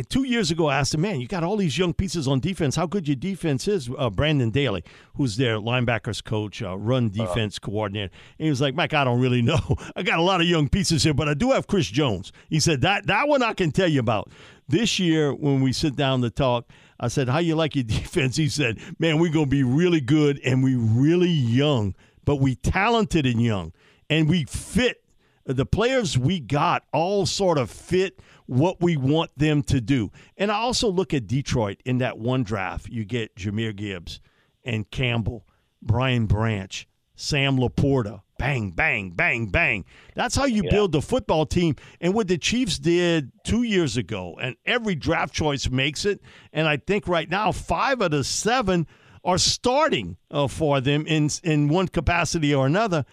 two 0.10 0.24
years 0.24 0.52
ago, 0.52 0.68
I 0.68 0.80
asked 0.80 0.94
him, 0.94 1.02
man, 1.02 1.20
you 1.20 1.28
got 1.28 1.44
all 1.44 1.58
these 1.58 1.78
young 1.78 1.94
pieces 1.94 2.28
on 2.28 2.40
defense. 2.40 2.76
How 2.76 2.86
good 2.86 3.08
your 3.08 3.16
defense 3.16 3.68
is? 3.68 3.90
Uh, 3.98 4.10
Brendan 4.10 4.52
Daly, 4.52 4.84
who's 5.16 5.38
their 5.38 5.58
linebackers 5.58 6.24
coach, 6.24 6.62
uh, 6.62 6.78
run 6.78 7.08
uh-huh. 7.08 7.26
defense 7.26 7.58
uh 7.58 7.66
coordinator. 7.66 8.12
And 8.40 8.46
he 8.46 8.50
was 8.50 8.62
like, 8.62 8.76
Mike, 8.76 8.94
I 8.94 9.04
don't 9.04 9.20
really 9.20 9.42
know. 9.42 9.60
I 9.96 10.04
got 10.04 10.20
a 10.20 10.24
lot 10.24 10.42
of 10.42 10.48
young 10.48 10.70
pieces 10.70 11.04
here, 11.04 11.14
but 11.14 11.28
I 11.28 11.34
do 11.34 11.52
have 11.52 11.68
Chris 11.68 11.88
Jones. 11.88 12.32
He 12.50 12.60
said, 12.60 12.82
that, 12.82 13.08
that 13.08 13.28
one 13.28 13.44
I 13.44 13.54
can 13.54 13.72
tell 13.72 13.88
you 13.88 14.00
about. 14.00 14.30
This 14.68 15.00
year, 15.00 15.34
when 15.34 15.62
we 15.62 15.74
sit 15.74 15.98
down 15.98 16.22
to 16.22 16.30
talk, 16.30 16.66
I 17.02 17.10
said, 17.10 17.28
How 17.28 17.40
you 17.40 17.56
like 17.56 17.76
your 17.76 17.84
defense? 18.00 18.38
He 18.38 18.48
said, 18.48 18.80
Man, 19.00 19.20
we're 19.20 19.32
going 19.32 19.46
to 19.46 19.50
be 19.50 19.64
really 19.64 20.00
good 20.00 20.40
and 20.46 20.64
we 20.64 20.76
really 20.76 21.30
young, 21.30 21.96
but 22.24 22.38
we 22.38 22.56
talented 22.56 23.26
and 23.26 23.42
young. 23.42 23.74
And 24.10 24.30
we 24.30 24.46
fit. 24.46 25.04
The 25.46 25.66
players 25.66 26.18
we 26.18 26.40
got 26.40 26.84
all 26.94 27.26
sort 27.26 27.58
of 27.58 27.70
fit 27.70 28.20
what 28.46 28.82
we 28.82 28.98
want 28.98 29.32
them 29.38 29.64
to 29.64 29.80
do. 29.80 30.12
And 30.38 30.52
I 30.52 30.56
also 30.56 30.90
look 30.90 31.14
at 31.14 31.28
Detroit 31.28 31.82
in 31.86 32.00
that 32.00 32.18
one 32.18 32.44
draft. 32.44 32.90
You 32.90 33.06
get 33.06 33.36
Jahmyr 33.36 33.76
Gibbs 33.76 34.20
and 34.64 34.90
Campbell, 34.92 35.48
Brian 35.82 36.26
Branch, 36.26 36.88
Sam 37.16 37.58
LaPorta. 37.58 38.22
Bang, 38.38 38.72
bang, 38.72 39.12
bang, 39.12 39.50
bang. 39.50 39.86
That's 40.16 40.36
how 40.36 40.46
you 40.46 40.64
yeah. 40.66 40.72
build 40.72 40.94
the 40.94 41.02
football 41.02 41.46
team. 41.46 41.76
And 42.00 42.16
what 42.16 42.28
the 42.28 42.40
Chiefs 42.40 42.80
did 42.80 43.32
two 43.44 43.62
years 43.62 43.98
ago, 43.98 44.36
and 44.42 44.56
every 44.66 44.96
draft 44.96 45.32
choice 45.32 45.70
makes 45.70 46.06
it. 46.06 46.22
And 46.52 46.68
I 46.68 46.78
think 46.78 47.08
right 47.08 47.30
now, 47.30 47.52
five 47.52 48.02
of 48.02 48.10
the 48.10 48.24
seven 48.24 48.88
are 49.24 49.38
starting 49.38 50.18
uh, 50.32 50.48
for 50.48 50.82
them 50.82 51.06
in 51.06 51.30
in 51.44 51.68
one 51.68 51.88
capacity 51.88 52.54
or 52.54 52.66
another. 52.66 53.06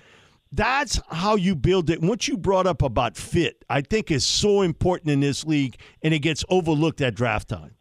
That's 0.51 1.01
how 1.09 1.37
you 1.37 1.55
build 1.55 1.91
it. 1.91 2.01
What 2.01 2.27
you 2.27 2.37
brought 2.37 2.67
up 2.67 2.83
about 2.83 3.17
fit, 3.17 3.65
I 3.69 3.83
think 3.83 4.11
is 4.11 4.25
so 4.25 4.63
important 4.63 5.11
in 5.11 5.21
this 5.21 5.45
league, 5.45 5.77
and 6.03 6.15
it 6.15 6.21
gets 6.21 6.45
overlooked 6.49 7.01
at 7.01 7.15
draft 7.15 7.49
time. 7.49 7.75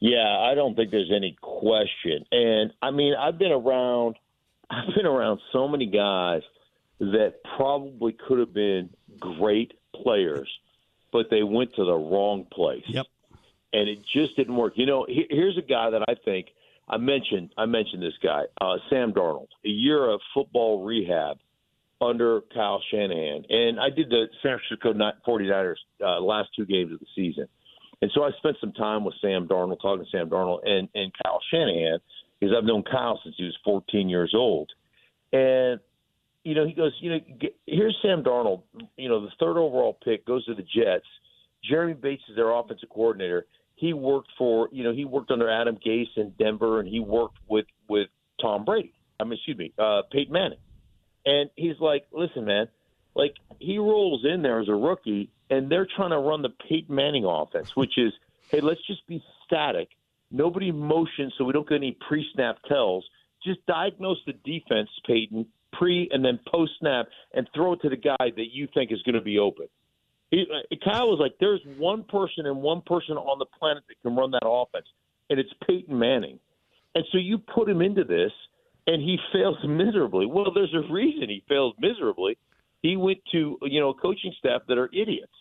Yeah, 0.00 0.38
I 0.38 0.54
don't 0.54 0.74
think 0.74 0.90
there's 0.90 1.12
any 1.14 1.36
question. 1.40 2.24
And 2.32 2.72
I 2.82 2.90
mean, 2.90 3.14
I've 3.14 3.38
been 3.38 3.52
around 3.52 4.16
I've 4.70 4.94
been 4.94 5.06
around 5.06 5.40
so 5.52 5.68
many 5.68 5.86
guys 5.86 6.42
that 7.00 7.34
probably 7.56 8.16
could 8.26 8.38
have 8.38 8.54
been 8.54 8.90
great 9.20 9.74
players, 9.94 10.48
but 11.12 11.26
they 11.30 11.42
went 11.42 11.74
to 11.76 11.84
the 11.84 11.94
wrong 11.94 12.46
place. 12.50 12.84
Yep. 12.86 13.06
And 13.72 13.88
it 13.88 13.98
just 14.12 14.36
didn't 14.36 14.56
work. 14.56 14.74
You 14.76 14.86
know, 14.86 15.06
here's 15.08 15.58
a 15.58 15.62
guy 15.62 15.90
that 15.90 16.02
I 16.08 16.14
think 16.24 16.46
I 16.88 16.96
mentioned. 16.96 17.52
I 17.58 17.66
mentioned 17.66 18.02
this 18.02 18.14
guy, 18.22 18.44
uh, 18.60 18.76
Sam 18.88 19.12
Darnold, 19.12 19.48
a 19.64 19.68
year 19.68 20.08
of 20.08 20.20
football 20.32 20.84
rehab 20.84 21.38
under 22.00 22.42
Kyle 22.52 22.82
Shanahan, 22.90 23.44
and 23.48 23.80
I 23.80 23.90
did 23.90 24.10
the 24.10 24.26
San 24.42 24.58
Francisco 24.68 24.92
49ers 25.26 25.74
uh, 26.04 26.20
last 26.20 26.50
two 26.56 26.66
games 26.66 26.92
of 26.92 27.00
the 27.00 27.06
season, 27.14 27.46
and 28.02 28.10
so 28.14 28.22
I 28.22 28.30
spent 28.38 28.56
some 28.60 28.72
time 28.72 29.04
with 29.04 29.14
Sam 29.20 29.46
Darnold, 29.48 29.80
talking 29.80 30.04
to 30.04 30.10
Sam 30.10 30.28
Darnold 30.28 30.60
and 30.68 30.88
and 30.94 31.12
Kyle 31.22 31.40
Shanahan 31.50 31.98
because 32.40 32.54
I've 32.56 32.64
known 32.64 32.82
Kyle 32.82 33.20
since 33.22 33.36
he 33.38 33.44
was 33.44 33.56
14 33.64 34.08
years 34.08 34.32
old, 34.34 34.70
and 35.32 35.80
you 36.44 36.54
know, 36.54 36.66
he 36.66 36.74
goes, 36.74 36.92
you 37.00 37.10
know, 37.10 37.18
here's 37.66 37.96
Sam 38.02 38.22
Darnold, 38.22 38.62
you 38.96 39.08
know, 39.08 39.22
the 39.22 39.30
third 39.40 39.56
overall 39.56 39.98
pick 40.04 40.26
goes 40.26 40.44
to 40.44 40.54
the 40.54 40.62
Jets. 40.62 41.06
Jeremy 41.68 41.94
Bates 41.94 42.22
is 42.28 42.36
their 42.36 42.50
offensive 42.50 42.90
coordinator. 42.90 43.46
He 43.76 43.94
worked 43.94 44.28
for, 44.36 44.68
you 44.70 44.84
know, 44.84 44.92
he 44.92 45.06
worked 45.06 45.30
under 45.30 45.50
Adam 45.50 45.78
Gase 45.84 46.16
in 46.16 46.34
Denver, 46.38 46.80
and 46.80 46.88
he 46.88 47.00
worked 47.00 47.38
with 47.48 47.66
with 47.88 48.08
Tom 48.40 48.64
Brady. 48.64 48.92
I 49.18 49.24
mean, 49.24 49.34
excuse 49.34 49.56
me, 49.56 49.72
uh, 49.78 50.02
Peyton 50.12 50.32
Manning. 50.32 50.58
And 51.26 51.50
he's 51.56 51.78
like, 51.80 52.06
listen, 52.12 52.44
man, 52.44 52.68
like 53.14 53.34
he 53.58 53.78
rolls 53.78 54.24
in 54.24 54.42
there 54.42 54.60
as 54.60 54.68
a 54.68 54.74
rookie, 54.74 55.30
and 55.50 55.70
they're 55.70 55.86
trying 55.96 56.10
to 56.10 56.18
run 56.18 56.42
the 56.42 56.50
Peyton 56.68 56.94
Manning 56.94 57.24
offense, 57.24 57.74
which 57.76 57.96
is, 57.96 58.12
hey, 58.50 58.60
let's 58.60 58.84
just 58.86 59.06
be 59.06 59.22
static. 59.46 59.88
Nobody 60.30 60.72
motion 60.72 61.30
so 61.36 61.44
we 61.44 61.52
don't 61.52 61.68
get 61.68 61.76
any 61.76 61.96
pre-snap 62.08 62.56
tells. 62.68 63.04
Just 63.44 63.64
diagnose 63.66 64.18
the 64.26 64.32
defense, 64.32 64.88
Peyton, 65.06 65.46
pre 65.72 66.08
and 66.12 66.24
then 66.24 66.40
post 66.50 66.72
snap 66.80 67.06
and 67.32 67.48
throw 67.54 67.74
it 67.74 67.82
to 67.82 67.88
the 67.88 67.96
guy 67.96 68.16
that 68.18 68.52
you 68.52 68.68
think 68.74 68.92
is 68.92 69.02
going 69.02 69.14
to 69.14 69.20
be 69.20 69.38
open. 69.38 69.66
He, 70.30 70.42
uh, 70.42 70.76
Kyle 70.84 71.08
was 71.08 71.20
like, 71.20 71.34
there's 71.38 71.60
one 71.78 72.04
person 72.04 72.46
and 72.46 72.62
one 72.62 72.80
person 72.80 73.16
on 73.16 73.38
the 73.38 73.46
planet 73.58 73.84
that 73.88 74.00
can 74.02 74.16
run 74.16 74.30
that 74.32 74.46
offense, 74.46 74.86
and 75.30 75.38
it's 75.38 75.50
Peyton 75.66 75.98
Manning. 75.98 76.38
And 76.94 77.04
so 77.12 77.18
you 77.18 77.38
put 77.38 77.68
him 77.68 77.82
into 77.82 78.04
this, 78.04 78.32
and 78.86 79.02
he 79.02 79.18
fails 79.32 79.56
miserably. 79.66 80.26
Well, 80.26 80.52
there's 80.52 80.74
a 80.74 80.92
reason 80.92 81.28
he 81.28 81.42
fails 81.48 81.74
miserably. 81.78 82.36
He 82.82 82.96
went 82.96 83.18
to 83.32 83.58
you 83.62 83.80
know 83.80 83.94
coaching 83.94 84.32
staff 84.38 84.62
that 84.68 84.78
are 84.78 84.90
idiots, 84.92 85.32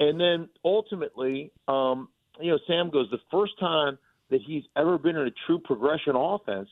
and 0.00 0.20
then 0.20 0.48
ultimately, 0.64 1.52
um, 1.66 2.08
you 2.40 2.52
know, 2.52 2.58
Sam 2.66 2.90
goes 2.90 3.08
the 3.10 3.18
first 3.30 3.58
time 3.58 3.98
that 4.30 4.40
he's 4.46 4.64
ever 4.76 4.98
been 4.98 5.16
in 5.16 5.26
a 5.26 5.32
true 5.46 5.58
progression 5.58 6.14
offense 6.14 6.68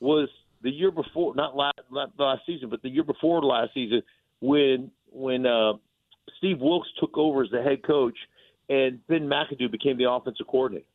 was 0.00 0.28
the 0.62 0.70
year 0.70 0.90
before, 0.90 1.34
not 1.34 1.56
last, 1.56 1.80
not 1.90 2.12
last 2.18 2.42
season, 2.46 2.70
but 2.70 2.82
the 2.82 2.88
year 2.88 3.04
before 3.04 3.42
last 3.42 3.74
season, 3.74 4.02
when 4.40 4.90
when 5.10 5.46
uh, 5.46 5.74
Steve 6.38 6.60
Wilks 6.60 6.88
took 6.98 7.16
over 7.18 7.42
as 7.42 7.50
the 7.50 7.62
head 7.62 7.82
coach 7.86 8.16
and 8.68 9.06
Ben 9.06 9.28
McAdoo 9.28 9.70
became 9.70 9.98
the 9.98 10.10
offensive 10.10 10.46
coordinator. 10.46 10.86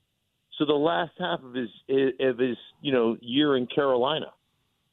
So 0.57 0.65
the 0.65 0.73
last 0.73 1.11
half 1.19 1.43
of 1.43 1.53
his 1.53 1.69
of 2.19 2.39
his 2.39 2.57
you 2.81 2.91
know 2.91 3.17
year 3.21 3.55
in 3.55 3.67
Carolina, 3.67 4.27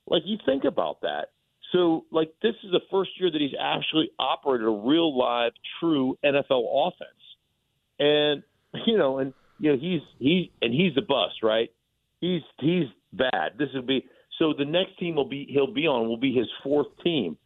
like 0.06 0.22
you 0.24 0.38
think 0.44 0.64
about 0.64 1.00
that. 1.02 1.26
So 1.72 2.04
like 2.10 2.32
this 2.42 2.54
is 2.62 2.70
the 2.70 2.80
first 2.90 3.10
year 3.18 3.30
that 3.30 3.40
he's 3.40 3.56
actually 3.60 4.10
operated 4.18 4.66
a 4.66 4.70
real 4.70 5.16
live 5.16 5.52
true 5.80 6.16
NFL 6.24 6.88
offense, 6.88 7.20
and 7.98 8.42
you 8.86 8.96
know 8.98 9.18
and 9.18 9.32
you 9.58 9.72
know 9.72 9.78
he's 9.78 10.00
he 10.18 10.52
and 10.62 10.72
he's 10.72 10.94
the 10.94 11.02
bust 11.02 11.42
right. 11.42 11.70
He's 12.20 12.42
he's 12.60 12.86
bad. 13.12 13.58
This 13.58 13.68
would 13.74 13.86
be 13.86 14.06
so 14.38 14.52
the 14.56 14.64
next 14.64 14.98
team 14.98 15.16
will 15.16 15.28
be 15.28 15.46
he'll 15.50 15.72
be 15.72 15.86
on 15.86 16.08
will 16.08 16.16
be 16.16 16.32
his 16.32 16.48
fourth 16.62 16.88
team, 17.02 17.36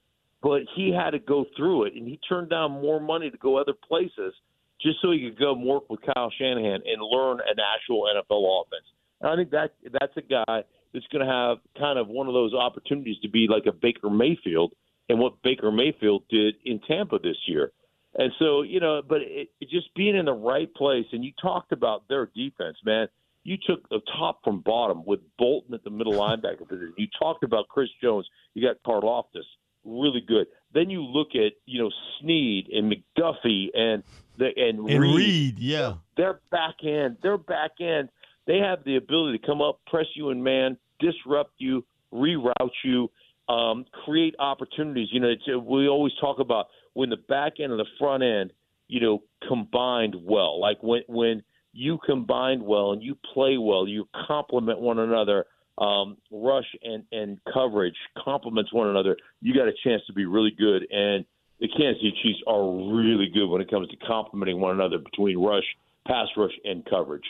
but 0.43 0.63
he 0.77 0.93
had 0.93 1.11
to 1.11 1.19
go 1.19 1.47
through 1.57 1.85
it, 1.85 1.95
and 1.95 2.07
he 2.07 2.19
turned 2.29 2.51
down 2.51 2.73
more 2.73 3.01
money 3.01 3.31
to 3.31 3.39
go 3.39 3.57
other 3.57 3.75
places 3.89 4.35
just 4.81 4.99
so 5.03 5.11
he 5.11 5.29
could 5.29 5.39
go 5.39 5.53
and 5.53 5.65
work 5.65 5.89
with 5.91 6.01
Kyle 6.03 6.31
Shanahan 6.39 6.83
and 6.87 7.03
learn 7.03 7.39
an 7.41 7.57
actual 7.75 8.05
NFL 8.05 8.63
offense. 8.63 8.87
And 9.21 9.31
I 9.31 9.37
think 9.37 9.51
that 9.51 9.73
that's 9.99 10.17
a 10.17 10.23
guy 10.23 10.65
that's 10.93 11.07
going 11.13 11.27
to 11.27 11.33
have 11.33 11.59
kind 11.79 11.99
of 11.99 12.09
one 12.09 12.27
of 12.27 12.35
those 12.35 12.55
opportunities 12.55 13.17
to 13.23 13.29
be 13.29 13.47
like 13.49 13.67
a 13.67 13.73
Baker 13.73 14.11
Mayfield 14.11 14.73
and 15.09 15.19
what 15.19 15.43
Baker 15.43 15.71
Mayfield 15.71 16.25
did 16.29 16.55
in 16.65 16.81
Tampa 16.81 17.19
this 17.19 17.37
year. 17.47 17.73
And 18.15 18.33
so, 18.39 18.63
you 18.63 18.81
know, 18.81 19.03
but 19.07 19.21
it, 19.23 19.49
it 19.61 19.69
just 19.71 19.95
being 19.95 20.17
in 20.17 20.25
the 20.25 20.33
right 20.33 20.73
place, 20.75 21.07
and 21.13 21.25
you 21.25 21.33
talked 21.41 21.73
about 21.73 22.09
their 22.09 22.27
defense, 22.27 22.77
man 22.85 23.09
you 23.49 23.57
took 23.67 23.89
the 23.89 24.01
top 24.19 24.45
from 24.45 24.61
bottom 24.61 25.03
with 25.07 25.21
Bolton 25.39 25.73
at 25.73 25.83
the 25.83 25.91
middle 25.91 26.13
linebacker 26.13 26.69
position. 26.69 26.93
You 26.99 27.07
talked 27.19 27.43
about 27.43 27.69
Chris 27.69 27.89
Jones. 28.03 28.29
You 28.53 28.69
got 28.69 28.77
Karlaftis, 28.87 29.45
really 29.85 30.21
good. 30.21 30.49
Then 30.75 30.91
you 30.91 31.03
look 31.03 31.29
at 31.35 31.53
you 31.65 31.83
know 31.83 31.91
Sneed 32.21 32.69
and 32.69 32.93
McDuffie 32.93 33.69
and 33.75 34.03
the 34.37 34.49
and, 34.57 34.79
and 34.81 35.01
Reid. 35.01 35.17
Reid. 35.17 35.59
Yeah, 35.59 35.95
their 36.17 36.41
back 36.51 36.77
end, 36.85 37.17
their 37.23 37.39
back 37.39 37.73
end. 37.81 38.11
They 38.49 38.59
have 38.59 38.83
the 38.85 38.97
ability 38.97 39.39
to 39.39 39.47
come 39.47 39.61
up, 39.61 39.81
press 39.87 40.07
you 40.15 40.31
in 40.31 40.43
man, 40.43 40.79
disrupt 40.99 41.53
you, 41.59 41.85
reroute 42.13 42.71
you, 42.83 43.11
um, 43.47 43.85
create 44.05 44.35
opportunities. 44.39 45.09
You 45.13 45.21
know, 45.21 45.29
it's, 45.29 45.47
we 45.47 45.87
always 45.87 46.15
talk 46.19 46.41
about 46.41 46.67
when 46.95 47.11
the 47.11 47.19
back 47.29 47.61
end 47.61 47.73
and 47.73 47.79
the 47.79 47.87
front 47.99 48.23
end, 48.23 48.53
you 48.89 49.01
know, 49.01 49.23
combined 49.47 50.17
well. 50.25 50.59
Like 50.59 50.79
when 50.83 51.03
when 51.09 51.43
you 51.75 51.99
combine 52.05 52.65
well 52.65 52.93
and 52.93 53.03
you 53.03 53.17
play 53.35 53.59
well, 53.59 53.87
you 53.87 54.09
complement 54.27 54.81
one 54.81 54.99
another. 54.99 55.45
Um, 55.77 56.17
rush 56.33 56.67
and, 56.83 57.05
and 57.13 57.39
coverage 57.55 57.95
complements 58.19 58.73
one 58.73 58.89
another. 58.89 59.17
You 59.41 59.55
got 59.55 59.69
a 59.69 59.73
chance 59.85 60.03
to 60.09 60.13
be 60.13 60.25
really 60.25 60.51
good. 60.51 60.85
And 60.91 61.25
the 61.61 61.69
Kansas 61.69 62.03
City 62.03 62.19
Chiefs 62.21 62.41
are 62.49 62.65
really 62.93 63.29
good 63.33 63.47
when 63.47 63.61
it 63.63 63.71
comes 63.71 63.89
to 63.91 63.97
complementing 63.99 64.59
one 64.59 64.73
another 64.73 64.99
between 64.99 65.39
rush, 65.39 65.63
pass 66.05 66.27
rush, 66.37 66.51
and 66.65 66.85
coverage. 66.85 67.23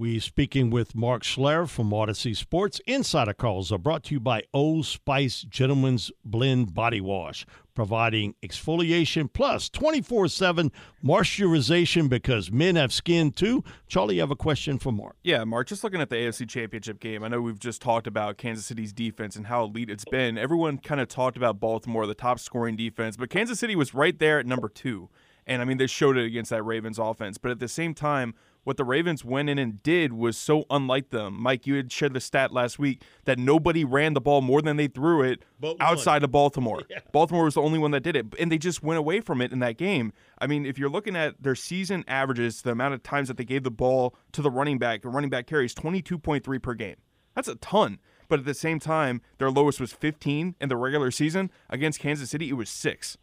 We 0.00 0.20
speaking 0.20 0.70
with 0.70 0.94
Mark 0.94 1.24
Schler 1.24 1.68
from 1.68 1.90
Audacy 1.90 2.36
Sports. 2.36 2.80
Insider 2.86 3.32
calls 3.32 3.72
are 3.72 3.78
brought 3.78 4.04
to 4.04 4.14
you 4.14 4.20
by 4.20 4.44
Old 4.54 4.86
Spice 4.86 5.42
Gentleman's 5.42 6.12
Blend 6.24 6.72
Body 6.72 7.00
Wash, 7.00 7.44
providing 7.74 8.36
exfoliation 8.40 9.28
plus 9.32 9.68
24/7 9.68 10.70
moisturization 11.04 12.08
because 12.08 12.52
men 12.52 12.76
have 12.76 12.92
skin 12.92 13.32
too. 13.32 13.64
Charlie, 13.88 14.14
you 14.14 14.20
have 14.20 14.30
a 14.30 14.36
question 14.36 14.78
for 14.78 14.92
Mark. 14.92 15.16
Yeah, 15.24 15.42
Mark. 15.42 15.66
Just 15.66 15.82
looking 15.82 16.00
at 16.00 16.10
the 16.10 16.16
AFC 16.16 16.46
Championship 16.46 17.00
game, 17.00 17.24
I 17.24 17.28
know 17.28 17.40
we've 17.40 17.58
just 17.58 17.82
talked 17.82 18.06
about 18.06 18.38
Kansas 18.38 18.66
City's 18.66 18.92
defense 18.92 19.34
and 19.34 19.48
how 19.48 19.64
elite 19.64 19.90
it's 19.90 20.04
been. 20.04 20.38
Everyone 20.38 20.78
kind 20.78 21.00
of 21.00 21.08
talked 21.08 21.36
about 21.36 21.58
Baltimore, 21.58 22.06
the 22.06 22.14
top 22.14 22.38
scoring 22.38 22.76
defense, 22.76 23.16
but 23.16 23.30
Kansas 23.30 23.58
City 23.58 23.74
was 23.74 23.94
right 23.94 24.16
there 24.16 24.38
at 24.38 24.46
number 24.46 24.68
two. 24.68 25.08
And 25.44 25.60
I 25.60 25.64
mean, 25.64 25.78
they 25.78 25.88
showed 25.88 26.16
it 26.16 26.24
against 26.24 26.50
that 26.50 26.62
Ravens 26.62 27.00
offense. 27.00 27.36
But 27.36 27.50
at 27.50 27.58
the 27.58 27.66
same 27.66 27.94
time, 27.94 28.34
what 28.64 28.76
the 28.76 28.84
Ravens 28.84 29.24
went 29.24 29.48
in 29.48 29.58
and 29.58 29.82
did 29.82 30.12
was 30.12 30.36
so 30.36 30.64
unlike 30.70 31.10
them. 31.10 31.40
Mike, 31.40 31.66
you 31.66 31.74
had 31.76 31.90
shared 31.90 32.12
the 32.12 32.20
stat 32.20 32.52
last 32.52 32.78
week 32.78 33.02
that 33.24 33.38
nobody 33.38 33.84
ran 33.84 34.14
the 34.14 34.20
ball 34.20 34.40
more 34.40 34.60
than 34.60 34.76
they 34.76 34.88
threw 34.88 35.22
it 35.22 35.42
outside 35.80 36.22
of 36.22 36.30
Baltimore. 36.30 36.82
Yeah. 36.90 37.00
Baltimore 37.12 37.44
was 37.44 37.54
the 37.54 37.62
only 37.62 37.78
one 37.78 37.90
that 37.90 38.02
did 38.02 38.16
it, 38.16 38.26
and 38.38 38.50
they 38.50 38.56
just 38.58 38.82
went 38.82 38.98
away 38.98 39.20
from 39.20 39.42
it 39.42 39.52
in 39.52 39.58
that 39.58 39.76
game. 39.76 40.12
I 40.38 40.46
mean, 40.46 40.64
if 40.64 40.78
you're 40.78 40.88
looking 40.88 41.16
at 41.16 41.42
their 41.42 41.54
season 41.54 42.04
averages, 42.08 42.62
the 42.62 42.70
amount 42.70 42.94
of 42.94 43.02
times 43.02 43.28
that 43.28 43.36
they 43.36 43.44
gave 43.44 43.62
the 43.62 43.70
ball 43.70 44.14
to 44.32 44.40
the 44.42 44.50
running 44.50 44.78
back, 44.78 45.02
the 45.02 45.08
running 45.08 45.28
back 45.28 45.46
carries 45.46 45.74
22.3 45.74 46.62
per 46.62 46.74
game. 46.74 46.96
That's 47.34 47.48
a 47.48 47.56
ton. 47.56 47.98
But 48.28 48.40
at 48.40 48.44
the 48.44 48.54
same 48.54 48.78
time, 48.78 49.22
their 49.38 49.50
lowest 49.50 49.80
was 49.80 49.92
15 49.92 50.54
in 50.60 50.68
the 50.68 50.76
regular 50.76 51.10
season. 51.10 51.50
Against 51.70 52.00
Kansas 52.00 52.30
City, 52.30 52.48
it 52.48 52.54
was 52.54 52.68
six. 52.68 53.16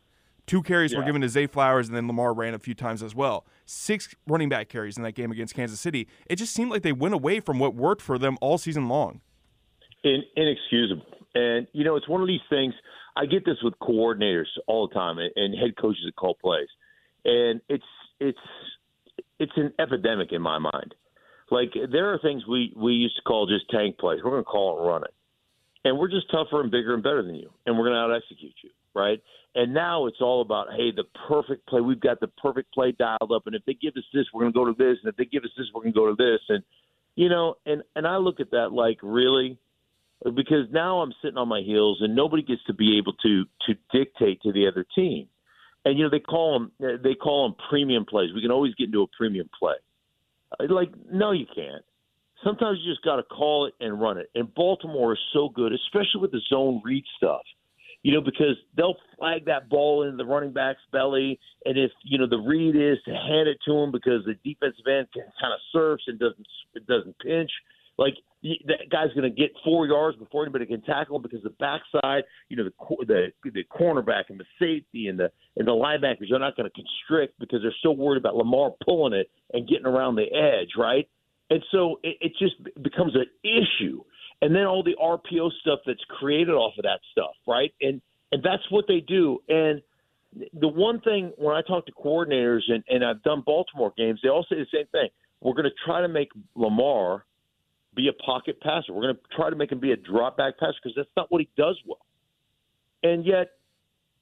Two 0.45 0.61
carries 0.61 0.91
yeah. 0.91 0.99
were 0.99 1.05
given 1.05 1.21
to 1.21 1.29
Zay 1.29 1.47
Flowers, 1.47 1.87
and 1.87 1.97
then 1.97 2.07
Lamar 2.07 2.33
ran 2.33 2.53
a 2.53 2.59
few 2.59 2.73
times 2.73 3.01
as 3.01 3.15
well. 3.15 3.45
Six 3.65 4.13
running 4.27 4.49
back 4.49 4.69
carries 4.69 4.97
in 4.97 5.03
that 5.03 5.13
game 5.13 5.31
against 5.31 5.55
Kansas 5.55 5.79
City. 5.79 6.07
It 6.27 6.35
just 6.35 6.53
seemed 6.53 6.71
like 6.71 6.83
they 6.83 6.93
went 6.93 7.13
away 7.13 7.39
from 7.39 7.59
what 7.59 7.73
worked 7.73 8.01
for 8.01 8.17
them 8.17 8.37
all 8.41 8.57
season 8.57 8.87
long. 8.87 9.21
In, 10.03 10.23
inexcusable. 10.35 11.05
And, 11.33 11.67
you 11.73 11.83
know, 11.83 11.95
it's 11.95 12.07
one 12.07 12.21
of 12.21 12.27
these 12.27 12.45
things. 12.49 12.73
I 13.17 13.25
get 13.25 13.43
this 13.45 13.57
with 13.63 13.73
coordinators 13.79 14.45
all 14.67 14.87
the 14.87 14.93
time 14.93 15.17
and, 15.17 15.31
and 15.35 15.57
head 15.57 15.75
coaches 15.81 16.03
that 16.05 16.15
call 16.15 16.35
plays. 16.35 16.67
And 17.23 17.61
it's 17.69 17.83
it's 18.19 18.37
it's 19.39 19.53
an 19.55 19.73
epidemic 19.79 20.31
in 20.31 20.41
my 20.41 20.59
mind. 20.59 20.93
Like 21.49 21.73
there 21.91 22.13
are 22.13 22.19
things 22.19 22.43
we 22.47 22.73
we 22.75 22.93
used 22.93 23.15
to 23.15 23.21
call 23.23 23.47
just 23.47 23.69
tank 23.71 23.97
plays. 23.97 24.19
We're 24.23 24.31
going 24.31 24.43
to 24.43 24.49
call 24.49 24.77
it 24.77 24.87
run 24.87 25.03
it. 25.03 25.13
and 25.85 25.97
we're 25.99 26.09
just 26.09 26.29
tougher 26.31 26.61
and 26.61 26.71
bigger 26.71 26.93
and 26.93 27.03
better 27.03 27.23
than 27.23 27.35
you, 27.35 27.49
and 27.65 27.77
we're 27.77 27.85
going 27.85 27.93
to 27.95 27.99
out 27.99 28.13
execute 28.13 28.55
you, 28.63 28.71
right? 28.95 29.21
And 29.53 29.73
now 29.73 30.07
it's 30.07 30.17
all 30.19 30.41
about, 30.41 30.67
hey, 30.75 30.91
the 30.91 31.05
perfect 31.27 31.67
play. 31.67 31.81
We've 31.81 31.99
got 31.99 32.19
the 32.19 32.27
perfect 32.27 32.73
play 32.73 32.91
dialed 32.91 33.31
up, 33.33 33.43
and 33.45 33.55
if 33.55 33.63
they 33.65 33.73
give 33.73 33.93
us 33.95 34.03
this, 34.13 34.25
we're 34.33 34.41
going 34.41 34.53
to 34.53 34.57
go 34.57 34.65
to 34.65 34.73
this, 34.73 34.97
and 35.03 35.09
if 35.09 35.15
they 35.15 35.25
give 35.25 35.43
us 35.43 35.51
this, 35.57 35.67
we're 35.73 35.81
going 35.81 35.93
to 35.93 35.99
go 35.99 36.07
to 36.07 36.15
this, 36.15 36.41
and 36.49 36.63
you 37.15 37.29
know, 37.29 37.55
and 37.65 37.81
and 37.95 38.05
I 38.05 38.17
look 38.17 38.39
at 38.39 38.51
that 38.51 38.73
like 38.73 38.97
really, 39.01 39.57
because 40.23 40.67
now 40.71 40.99
I'm 40.99 41.13
sitting 41.21 41.37
on 41.37 41.47
my 41.47 41.61
heels, 41.61 41.99
and 42.01 42.15
nobody 42.15 42.43
gets 42.43 42.63
to 42.65 42.73
be 42.73 42.97
able 42.97 43.13
to 43.23 43.45
to 43.67 43.75
dictate 43.93 44.41
to 44.41 44.51
the 44.51 44.67
other 44.67 44.85
team, 44.95 45.29
and 45.85 45.97
you 45.97 46.03
know 46.03 46.09
they 46.09 46.19
call 46.19 46.59
them 46.59 46.71
they 47.01 47.15
call 47.15 47.47
them 47.47 47.55
premium 47.69 48.05
plays. 48.05 48.31
We 48.35 48.41
can 48.41 48.51
always 48.51 48.75
get 48.75 48.87
into 48.87 49.03
a 49.03 49.07
premium 49.17 49.49
play. 49.57 49.75
Like, 50.59 50.89
no, 51.11 51.31
you 51.31 51.45
can't. 51.53 51.83
Sometimes 52.43 52.79
you 52.81 52.91
just 52.91 53.03
got 53.03 53.15
to 53.17 53.23
call 53.23 53.65
it 53.65 53.73
and 53.79 53.99
run 53.99 54.17
it. 54.17 54.29
And 54.35 54.53
Baltimore 54.53 55.13
is 55.13 55.19
so 55.33 55.49
good, 55.49 55.73
especially 55.73 56.21
with 56.21 56.31
the 56.31 56.41
zone 56.49 56.81
read 56.83 57.03
stuff 57.17 57.41
you 58.05 58.13
know, 58.13 58.21
because 58.21 58.55
they'll 58.77 58.97
flag 59.17 59.45
that 59.45 59.67
ball 59.67 60.07
in 60.07 60.15
the 60.15 60.23
running 60.23 60.53
back's 60.53 60.79
belly, 60.91 61.39
and 61.65 61.75
if 61.75 61.89
you 62.03 62.19
know 62.19 62.27
the 62.29 62.37
read 62.37 62.75
is 62.75 62.99
to 63.05 63.11
hand 63.11 63.49
it 63.49 63.57
to 63.65 63.75
him 63.75 63.91
because 63.91 64.23
the 64.25 64.35
defensive 64.47 64.85
end 64.85 65.07
kind 65.15 65.51
of 65.51 65.59
surfs 65.73 66.03
and 66.05 66.19
doesn't 66.19 66.45
doesn't 66.87 67.17
pinch, 67.17 67.49
like 67.97 68.13
that 68.43 68.91
guy's 68.91 69.11
going 69.15 69.23
to 69.23 69.31
get 69.31 69.49
four 69.63 69.87
yards 69.87 70.19
before 70.19 70.43
anybody 70.43 70.67
can 70.67 70.83
tackle 70.83 71.17
because 71.17 71.41
the 71.41 71.49
backside, 71.49 72.25
you 72.47 72.55
know, 72.55 72.65
the 72.65 73.05
the 73.07 73.49
the 73.51 73.63
cornerback 73.75 74.25
and 74.29 74.39
the 74.39 74.45
safety 74.59 75.07
and 75.07 75.17
the 75.17 75.31
and 75.57 75.67
the 75.67 75.71
linebackers 75.71 76.31
are 76.31 76.37
not 76.37 76.55
going 76.55 76.69
to 76.69 76.75
constrict 76.75 77.39
because 77.39 77.63
they're 77.63 77.73
so 77.81 77.89
worried 77.89 78.19
about 78.19 78.35
Lamar 78.35 78.69
pulling 78.85 79.13
it 79.13 79.31
and 79.53 79.67
getting 79.67 79.87
around 79.87 80.13
the 80.13 80.31
edge, 80.31 80.73
right? 80.77 81.09
And 81.49 81.63
so 81.71 81.99
it, 82.03 82.17
it 82.21 82.31
just 82.39 82.55
becomes 82.83 83.15
an 83.15 83.25
then 84.65 84.69
all 84.69 84.83
the 84.83 84.95
RPO 85.01 85.51
stuff 85.61 85.79
that's 85.85 86.03
created 86.09 86.53
off 86.53 86.73
of 86.77 86.83
that 86.83 86.99
stuff, 87.11 87.35
right? 87.47 87.73
And 87.81 88.01
and 88.31 88.43
that's 88.43 88.63
what 88.69 88.85
they 88.87 88.99
do. 88.99 89.39
And 89.47 89.81
the 90.53 90.67
one 90.67 90.99
thing 91.01 91.31
when 91.37 91.55
I 91.55 91.61
talk 91.61 91.85
to 91.85 91.91
coordinators 91.91 92.61
and, 92.67 92.83
and 92.89 93.05
I've 93.05 93.23
done 93.23 93.43
Baltimore 93.45 93.93
games, 93.95 94.19
they 94.21 94.29
all 94.29 94.45
say 94.49 94.57
the 94.57 94.65
same 94.73 94.87
thing. 94.91 95.09
We're 95.41 95.53
going 95.53 95.65
to 95.65 95.85
try 95.85 96.01
to 96.01 96.07
make 96.07 96.29
Lamar 96.55 97.25
be 97.95 98.09
a 98.09 98.13
pocket 98.23 98.59
passer. 98.61 98.91
We're 98.91 99.03
going 99.03 99.15
to 99.15 99.35
try 99.35 99.49
to 99.49 99.55
make 99.55 99.71
him 99.71 99.79
be 99.79 99.91
a 99.91 99.95
drop 99.95 100.37
back 100.37 100.57
passer 100.59 100.73
because 100.83 100.95
that's 100.95 101.09
not 101.15 101.31
what 101.31 101.39
he 101.39 101.49
does 101.55 101.79
well. 101.85 102.05
And 103.03 103.25
yet, 103.25 103.51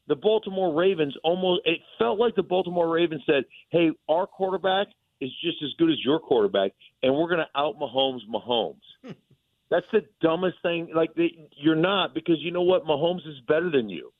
the 0.07 0.15
Baltimore 0.15 0.77
Ravens 0.77 1.15
almost 1.23 1.61
it 1.65 1.79
felt 1.97 2.19
like 2.19 2.35
the 2.35 2.43
Baltimore 2.43 2.89
Ravens 2.89 3.23
said, 3.25 3.45
"Hey, 3.69 3.91
our 4.09 4.27
quarterback 4.27 4.87
is 5.21 5.31
just 5.41 5.63
as 5.63 5.69
good 5.79 5.89
as 5.89 5.95
your 6.03 6.19
quarterback, 6.19 6.71
and 7.01 7.15
we're 7.15 7.29
going 7.29 7.39
to 7.39 7.59
out 7.59 7.79
Mahomes 7.79 8.19
Mahomes." 8.29 9.15
That's 9.69 9.85
the 9.91 10.05
dumbest 10.21 10.57
thing. 10.61 10.89
Like 10.93 11.15
the, 11.15 11.29
you're 11.57 11.75
not 11.75 12.13
because 12.13 12.37
you 12.39 12.51
know 12.51 12.61
what? 12.61 12.85
Mahomes 12.85 13.27
is 13.27 13.39
better 13.47 13.71
than 13.71 13.89
you, 13.89 14.11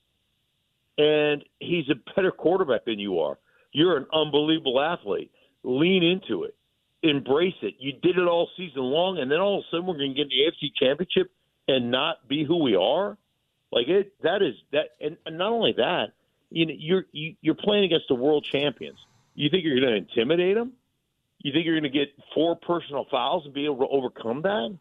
and 0.98 1.44
he's 1.60 1.88
a 1.90 1.94
better 2.16 2.30
quarterback 2.30 2.84
than 2.84 2.98
you 2.98 3.20
are. 3.20 3.38
You're 3.72 3.96
an 3.96 4.06
unbelievable 4.12 4.80
athlete. 4.80 5.30
Lean 5.62 6.02
into 6.02 6.44
it, 6.44 6.54
embrace 7.02 7.54
it. 7.62 7.74
You 7.78 7.92
did 7.92 8.18
it 8.18 8.26
all 8.26 8.48
season 8.56 8.82
long, 8.82 9.18
and 9.18 9.30
then 9.30 9.40
all 9.40 9.58
of 9.58 9.64
a 9.64 9.70
sudden 9.70 9.86
we're 9.86 9.94
going 9.94 10.14
to 10.14 10.16
get 10.16 10.28
the 10.28 10.66
AFC 10.66 10.70
Championship 10.74 11.30
and 11.68 11.90
not 11.90 12.28
be 12.28 12.44
who 12.44 12.62
we 12.62 12.76
are. 12.76 13.16
Like 13.72 13.88
it, 13.88 14.12
that 14.22 14.42
is 14.42 14.54
that, 14.72 14.90
and, 15.00 15.16
and 15.26 15.38
not 15.38 15.50
only 15.50 15.72
that, 15.76 16.12
you 16.50 16.66
know, 16.66 16.74
you're 16.76 17.04
you, 17.12 17.34
you're 17.40 17.56
playing 17.56 17.84
against 17.84 18.06
the 18.08 18.14
world 18.14 18.46
champions. 18.50 18.98
You 19.34 19.50
think 19.50 19.64
you're 19.64 19.80
going 19.80 19.90
to 19.90 19.96
intimidate 19.96 20.54
them? 20.54 20.72
You 21.42 21.52
think 21.52 21.66
you're 21.66 21.78
going 21.78 21.90
to 21.92 21.98
get 21.98 22.08
four 22.34 22.56
personal 22.56 23.06
fouls 23.10 23.44
and 23.44 23.52
be 23.52 23.64
able 23.64 23.78
to 23.78 23.88
overcome 23.88 24.42
that? 24.42 24.78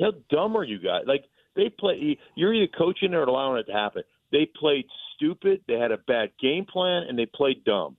How 0.00 0.12
dumb 0.30 0.56
are 0.56 0.64
you 0.64 0.78
guys? 0.78 1.02
Like 1.06 1.24
they 1.56 1.70
play. 1.70 2.18
You're 2.34 2.54
either 2.54 2.72
coaching 2.76 3.14
or 3.14 3.22
allowing 3.22 3.58
it 3.60 3.64
to 3.64 3.72
happen. 3.72 4.02
They 4.32 4.46
played 4.58 4.86
stupid. 5.14 5.62
They 5.68 5.74
had 5.74 5.92
a 5.92 5.98
bad 5.98 6.30
game 6.40 6.64
plan, 6.64 7.04
and 7.08 7.18
they 7.18 7.26
played 7.26 7.64
dumb. 7.64 7.96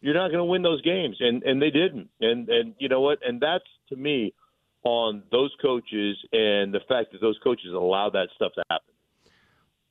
You're 0.00 0.14
not 0.14 0.28
going 0.28 0.38
to 0.38 0.44
win 0.44 0.62
those 0.62 0.82
games, 0.82 1.16
and 1.20 1.42
and 1.42 1.60
they 1.60 1.70
didn't. 1.70 2.08
And 2.20 2.48
and 2.48 2.74
you 2.78 2.88
know 2.88 3.00
what? 3.00 3.18
And 3.26 3.40
that's 3.40 3.64
to 3.90 3.96
me 3.96 4.34
on 4.82 5.22
those 5.30 5.54
coaches 5.60 6.16
and 6.32 6.72
the 6.72 6.80
fact 6.88 7.12
that 7.12 7.20
those 7.20 7.38
coaches 7.44 7.72
allowed 7.74 8.14
that 8.14 8.28
stuff 8.34 8.52
to 8.54 8.64
happen. 8.70 8.94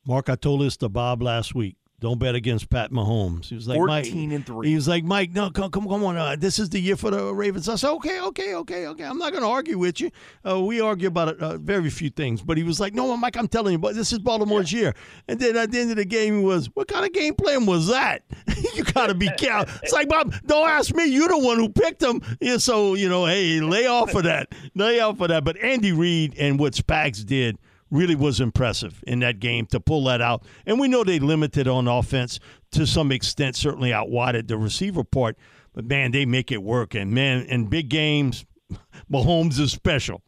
Mark, 0.05 0.29
I 0.29 0.35
told 0.35 0.61
this 0.61 0.77
to 0.77 0.89
Bob 0.89 1.21
last 1.21 1.53
week. 1.53 1.75
Don't 1.99 2.17
bet 2.17 2.33
against 2.33 2.69
Pat 2.69 2.91
Mahomes. 2.91 3.49
He 3.49 3.55
was 3.55 3.67
like, 3.67 3.75
14 3.77 4.29
Mike, 4.29 4.35
and 4.35 4.45
3. 4.45 4.67
He 4.69 4.75
was 4.75 4.88
like, 4.88 5.03
Mike, 5.03 5.31
no, 5.33 5.49
come, 5.49 5.69
come, 5.69 5.88
come 5.88 6.03
on. 6.05 6.15
Uh, 6.15 6.38
this 6.38 6.57
is 6.57 6.69
the 6.69 6.79
year 6.79 6.95
for 6.95 7.12
the 7.12 7.33
Ravens. 7.33 7.67
I 7.67 7.75
said, 7.75 7.91
okay, 7.91 8.21
okay, 8.21 8.55
okay, 8.55 8.88
okay. 8.88 9.03
I'm 9.03 9.17
not 9.17 9.31
going 9.31 9.43
to 9.43 9.49
argue 9.49 9.77
with 9.77 9.99
you. 9.99 10.09
Uh, 10.47 10.62
we 10.62 10.79
argue 10.79 11.09
about 11.09 11.38
uh, 11.39 11.57
very 11.57 11.89
few 11.89 12.09
things. 12.09 12.41
But 12.41 12.57
he 12.57 12.63
was 12.63 12.79
like, 12.79 12.93
no, 12.93 13.17
Mike, 13.17 13.35
I'm 13.35 13.49
telling 13.49 13.73
you, 13.73 13.79
but 13.79 13.95
this 13.95 14.13
is 14.13 14.19
Baltimore's 14.19 14.71
yeah. 14.71 14.79
year. 14.79 14.95
And 15.27 15.39
then 15.39 15.57
at 15.57 15.71
the 15.71 15.79
end 15.79 15.91
of 15.91 15.97
the 15.97 16.05
game, 16.05 16.39
he 16.39 16.43
was, 16.45 16.67
what 16.73 16.88
kind 16.88 17.05
of 17.05 17.12
game 17.12 17.35
plan 17.35 17.65
was 17.65 17.88
that? 17.88 18.23
you 18.75 18.85
got 18.85 19.07
to 19.07 19.13
be 19.13 19.29
careful. 19.38 19.73
It's 19.83 19.91
like, 19.91 20.07
Bob, 20.07 20.33
don't 20.45 20.69
ask 20.69 20.95
me. 20.95 21.05
You're 21.05 21.27
the 21.27 21.38
one 21.38 21.57
who 21.57 21.67
picked 21.67 22.01
him. 22.01 22.21
Yeah, 22.39 22.57
so, 22.57 22.93
you 22.93 23.09
know, 23.09 23.25
hey, 23.25 23.59
lay 23.59 23.88
off 23.88 24.15
of 24.15 24.23
that. 24.23 24.53
Lay 24.73 25.01
off 25.01 25.19
of 25.19 25.27
that. 25.27 25.43
But 25.43 25.57
Andy 25.57 25.91
Reid 25.91 26.35
and 26.38 26.57
what 26.59 26.73
Spags 26.73 27.25
did– 27.25 27.57
really 27.91 28.15
was 28.15 28.39
impressive 28.39 29.04
in 29.08 29.19
that 29.19 29.39
game 29.39 29.65
to 29.67 29.80
pull 29.80 30.04
that 30.06 30.21
out. 30.21 30.43
And 30.65 30.80
we 30.80 30.88
know 30.88 31.04
they 31.04 31.19
limited 31.19 31.67
on 31.67 31.88
offense 31.88 32.39
to 32.71 32.86
some 32.86 33.12
extent, 33.12 33.56
certainly 33.56 33.93
outwided 33.93 34.47
the 34.47 34.58
receiver 34.58 35.04
part. 35.04 35.38
But 35.73 35.86
man, 35.86 36.12
they 36.12 36.25
make 36.25 36.52
it 36.52 36.63
work. 36.63 36.95
And 36.95 37.12
man, 37.12 37.45
in 37.45 37.67
big 37.67 37.89
games, 37.89 38.45
Mahomes 39.12 39.60
is 39.60 39.71
special. 39.71 40.21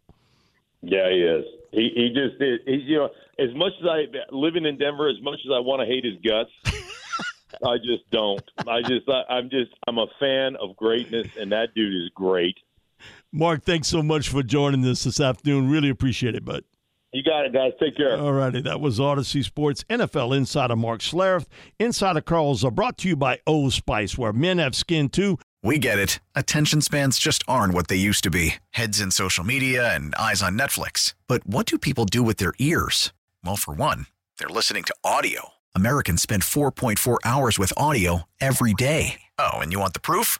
Yeah, 0.81 1.09
he 1.09 1.21
is. 1.21 1.45
He 1.71 1.91
he 1.95 2.09
just 2.09 2.41
he 2.65 2.73
you 2.73 2.97
know 2.97 3.09
as 3.39 3.53
much 3.55 3.71
as 3.81 3.87
I 3.87 4.05
living 4.31 4.65
in 4.65 4.77
Denver, 4.77 5.07
as 5.07 5.21
much 5.21 5.39
as 5.45 5.51
I 5.53 5.59
want 5.59 5.81
to 5.81 5.85
hate 5.85 6.03
his 6.03 6.15
guts. 6.23 6.51
I 7.65 7.77
just 7.77 8.09
don't. 8.11 8.41
I 8.67 8.81
just 8.81 9.07
I, 9.07 9.23
I'm 9.29 9.49
just 9.49 9.71
I'm 9.87 9.97
a 9.97 10.07
fan 10.19 10.55
of 10.55 10.75
greatness, 10.75 11.27
and 11.39 11.51
that 11.51 11.73
dude 11.75 11.93
is 11.93 12.09
great. 12.15 12.57
Mark, 13.31 13.63
thanks 13.63 13.87
so 13.87 14.01
much 14.01 14.29
for 14.29 14.43
joining 14.43 14.85
us 14.85 15.03
this 15.03 15.19
afternoon. 15.19 15.69
Really 15.69 15.89
appreciate 15.89 16.35
it, 16.35 16.43
bud. 16.43 16.63
You 17.13 17.23
got 17.23 17.45
it, 17.45 17.51
guys. 17.53 17.73
Take 17.79 17.97
care. 17.97 18.17
All 18.17 18.31
righty. 18.31 18.61
That 18.61 18.79
was 18.79 18.97
Audacy 18.99 19.43
Sports 19.43 19.83
NFL 19.89 20.35
Insider 20.35 20.77
Mark 20.77 21.01
Schlereth. 21.01 21.45
Insider 21.77 22.21
calls 22.21 22.63
are 22.63 22.71
brought 22.71 22.97
to 22.99 23.09
you 23.09 23.15
by 23.17 23.39
Old 23.45 23.73
Spice, 23.73 24.17
where 24.17 24.31
men 24.31 24.59
have 24.59 24.75
skin 24.75 25.09
too. 25.09 25.37
We 25.61 25.77
get 25.77 25.99
it. 25.99 26.19
Attention 26.35 26.81
spans 26.81 27.19
just 27.19 27.43
aren't 27.47 27.73
what 27.73 27.87
they 27.87 27.97
used 27.97 28.23
to 28.23 28.31
be 28.31 28.55
heads 28.71 29.01
in 29.01 29.11
social 29.11 29.43
media 29.43 29.93
and 29.93 30.15
eyes 30.15 30.41
on 30.41 30.57
Netflix. 30.57 31.13
But 31.27 31.45
what 31.45 31.65
do 31.65 31.77
people 31.77 32.05
do 32.05 32.23
with 32.23 32.37
their 32.37 32.53
ears? 32.59 33.13
Well, 33.43 33.57
for 33.57 33.73
one, 33.73 34.07
they're 34.39 34.47
listening 34.47 34.83
to 34.83 34.95
audio. 35.03 35.49
Americans 35.75 36.21
spend 36.21 36.43
4.4 36.43 37.17
hours 37.23 37.59
with 37.59 37.73
audio 37.77 38.23
every 38.39 38.73
day. 38.73 39.21
Oh, 39.37 39.57
and 39.59 39.71
you 39.71 39.79
want 39.79 39.93
the 39.93 39.99
proof? 39.99 40.39